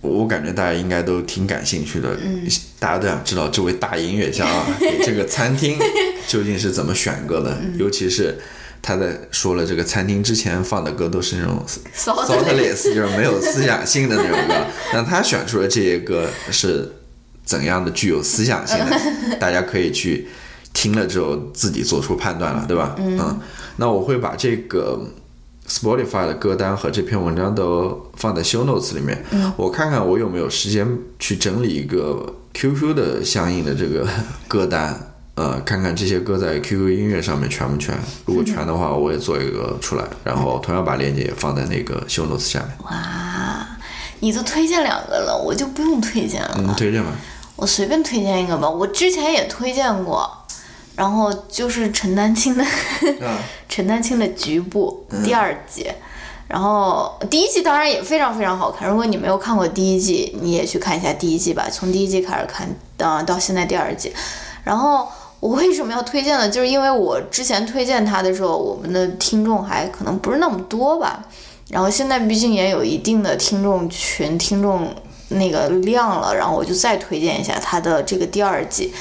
[0.06, 2.48] 我感觉大家应该都挺感兴趣的，嗯。
[2.80, 5.78] 大家都想知道这位大音乐家啊，给这个餐厅
[6.28, 7.76] 究竟是怎么选歌的，嗯。
[7.78, 8.38] 尤其是
[8.82, 11.66] 他在说了这个餐厅之前放的歌都是那种
[11.98, 14.54] Thoughtless 就是没有思想性的那种歌，
[14.94, 16.92] 那他选出的这些歌是
[17.44, 19.00] 怎样的具有思想性的，
[19.40, 20.28] 大家可以去
[20.74, 22.96] 听了之后自己做出判断了，对吧？
[23.00, 23.40] 嗯，
[23.78, 25.02] 那我会把这个
[25.68, 29.24] Spotify 的歌单和这篇文章都放在 show notes 里面，
[29.58, 30.88] 我看看我有没有时间
[31.20, 34.08] 去整理一个 QQ 的相应的这个
[34.48, 35.12] 歌单。
[35.36, 37.94] 呃，看看这些歌在 QQ 音乐上面全不全，
[38.26, 42.70] 如果全的话，我也做一个出来，然后同样把链接也放在那个 show notes 下面。
[42.86, 43.68] 哇，
[44.22, 46.56] 你都推荐两个了，我就不用推荐了。
[46.60, 47.12] 嗯，推荐吧。
[47.58, 50.45] 我随便推荐一个吧，我之前也推荐过，
[50.96, 53.38] 然后就是陈丹青的啊，
[53.68, 55.86] 陈丹青的《局部》第二季，
[56.48, 58.88] 然后第一季当然也非常非常好看。
[58.88, 62.68] 如果你没有看过第一季，你也去看一下第一季吧，从第一季开始看，
[62.98, 64.14] 呃，到现在第二季。
[64.64, 65.08] 然后
[65.40, 66.50] 我为什么要推荐呢？
[66.50, 71.24] 就是因为我之前推荐他的时候，我们的听众还可能不是那么多吧。
[71.70, 74.94] 然后现在毕竟也有一定的听众群、听众
[75.30, 78.94] 那个量了，然后我就再推荐一下他的这个第二季。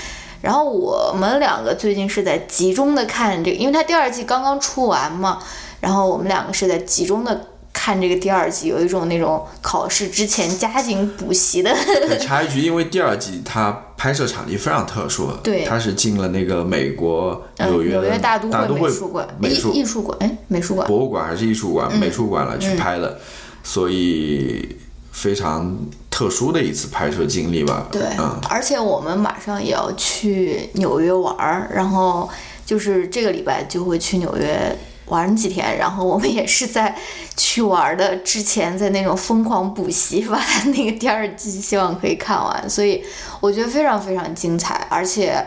[0.44, 5.38] 然后我们两个最近是在集中的看这个，因为他第二季刚刚出完嘛，
[5.80, 11.74] 然后我们两个是在集中的看这个第二季，有一种那种考试之前加紧补习的。
[12.06, 19.72] 再 插一句，因为第二季它拍摄场地非常特殊，对它是进了那个美国嗯，纽约的纽约大都会美术馆，美术。
[19.72, 23.18] 艺艺术馆，哎，美术馆，博物馆还是艺术馆、美术馆了去拍的，
[23.62, 24.76] 所以
[25.14, 25.74] 非常
[26.10, 27.86] 特殊的一次拍摄经历吧。
[27.90, 32.28] 对，嗯，而且我们马上也要去纽约玩儿，然后
[32.66, 36.94] 就是这个礼拜就会去纽约玩几天，然后我们也是在
[37.36, 43.02] 去玩的之前，在那种疯狂补习，把那个第二季希望可以看完，所以
[43.40, 45.46] 我觉得非常非常精彩，而且。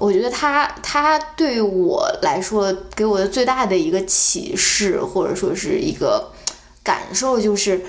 [0.00, 6.30] 我觉得他他对我来说给我的最大的一个启示，或者说是一个
[6.84, 7.84] 感受，就是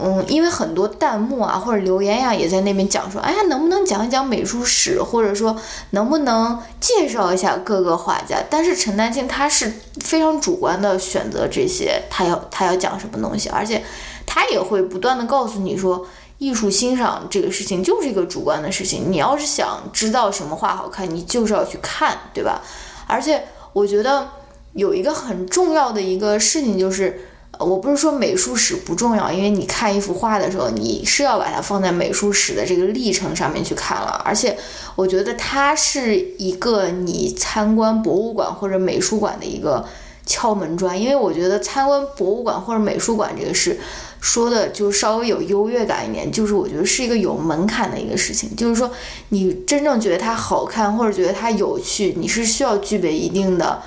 [0.00, 5.56] 嗯，因为很多弹幕啊或者留言呀、也在那边讲说，哎呀，能不能讲一讲美术史，或者说
[5.90, 8.38] 能不能介绍一下各个画家？
[8.48, 13.84] 但是陈丹青他是非常主观的选择这些，他要他要讲什么东西，而且
[14.26, 16.06] 他也会不断的告诉你说。
[16.38, 22.62] 艺术欣赏这个事情就是一个主观的事情，你要是想知道什么画好看，你就是要去看，对吧？
[23.08, 23.42] 而且
[23.72, 24.28] 我觉得
[24.74, 27.22] 有一个很重要的一个事情就是，
[27.58, 34.22] 我不是说美术史不重要，因为你看一幅画的时候，你是要把它放在美术史的这个历程上面去看了。
[34.24, 34.56] 而且
[34.94, 39.84] 我觉得它是一个你参观博物馆或者美术馆的一个
[40.24, 43.78] 敲门砖，因为我觉得参观博物馆或者美术馆这个事。
[44.20, 48.90] 说的就稍微有优越感一点，就是我觉得是一个有门槛的一个事情，就是说
[49.28, 53.80] 你真正觉得它好看或者觉得它有趣，你是需要具备一定的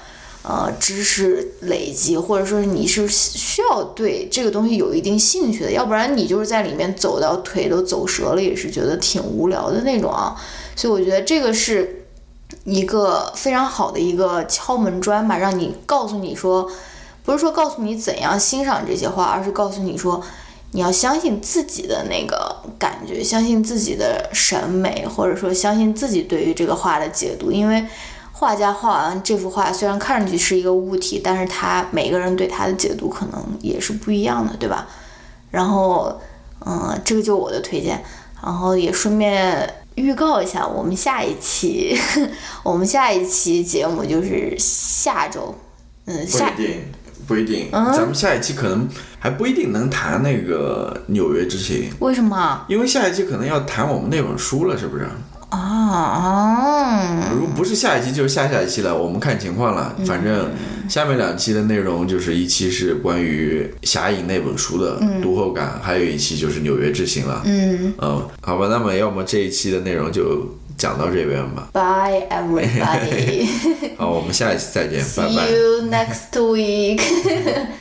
[0.43, 10.35] 呃知识累积，或者说你是需要对这个东西有一定兴趣的，要不然你就是在里面走到腿都走折了，也是觉得挺无聊的那种啊。
[10.75, 12.05] 所以我觉得这个是
[12.63, 16.69] 一个非常好的一个敲门砖吧，让你告诉你说。
[17.23, 20.19] 不是说告诉你怎样欣赏这些画，而是告诉你说，
[20.71, 27.51] 你要相信自己的那个感觉，相信自己的审美，或者说相信自己对于这个画的解读。
[27.51, 27.85] 因为
[28.41, 34.87] 画家画完这幅画，虽然看上去是一个物体，但是他每个人对他的解读可能也是不一样的，对吧？
[35.51, 36.19] 然后，
[36.65, 38.03] 嗯，这个就是我的推荐，
[38.43, 41.95] 然后也顺便预告一下，我们下一期，
[42.65, 45.53] 我们下一期节目就是下周，
[46.05, 46.81] 嗯，不下一定，
[47.27, 47.69] 不一定。
[47.71, 48.89] 嗯咱们下一期可能
[49.19, 55.07] 还不一定能谈那个纽约之行，为什么因为下一期可能要谈我们那本书了，是不是？
[55.91, 57.31] 啊啊？
[57.33, 59.95] 如果不是下一期，就是下下一期了，我们看情况了。
[60.05, 60.49] 反正
[60.89, 67.41] 下面两期的内容就是一期是关于《侠影》那本书的读后感，还有一期就是纽约之行了。
[67.45, 71.69] 嗯嗯，好吧，那么要么这一期的内容就讲到这边吧。
[71.73, 73.47] ，Bye everybody.
[73.97, 75.49] 好，我们下一期再见， 拜 See 拜。
[75.49, 77.01] you next week.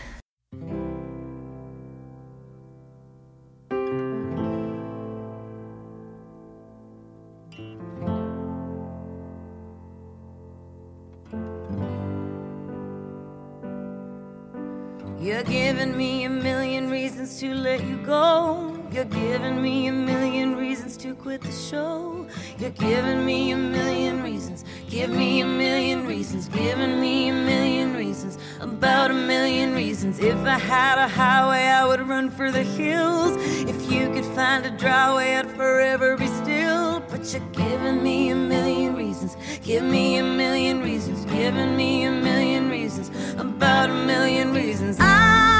[19.10, 22.26] giving me a million reasons to quit the show.
[22.58, 24.64] You're giving me a million reasons.
[24.88, 30.18] Give me a million reasons, giving me a million reasons, about a million reasons.
[30.18, 33.36] If I had a highway, I would run for the hills.
[33.68, 37.00] If you could find a dry way, I'd forever be still.
[37.10, 42.10] But you're giving me a million reasons, give me a million reasons, giving me a
[42.12, 44.98] million reasons, about a million reasons.
[45.00, 45.59] I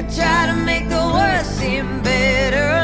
[0.00, 2.79] I try to make the worst seem better.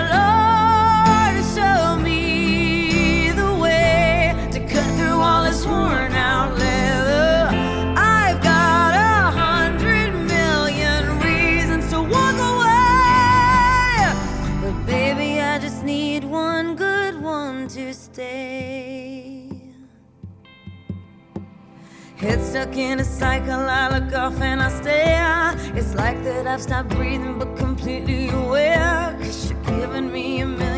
[22.56, 25.76] Stuck in a cycle, I look off and I stare.
[25.76, 29.14] It's like that I've stopped breathing, but completely aware.
[29.20, 30.75] Cause you're giving me a million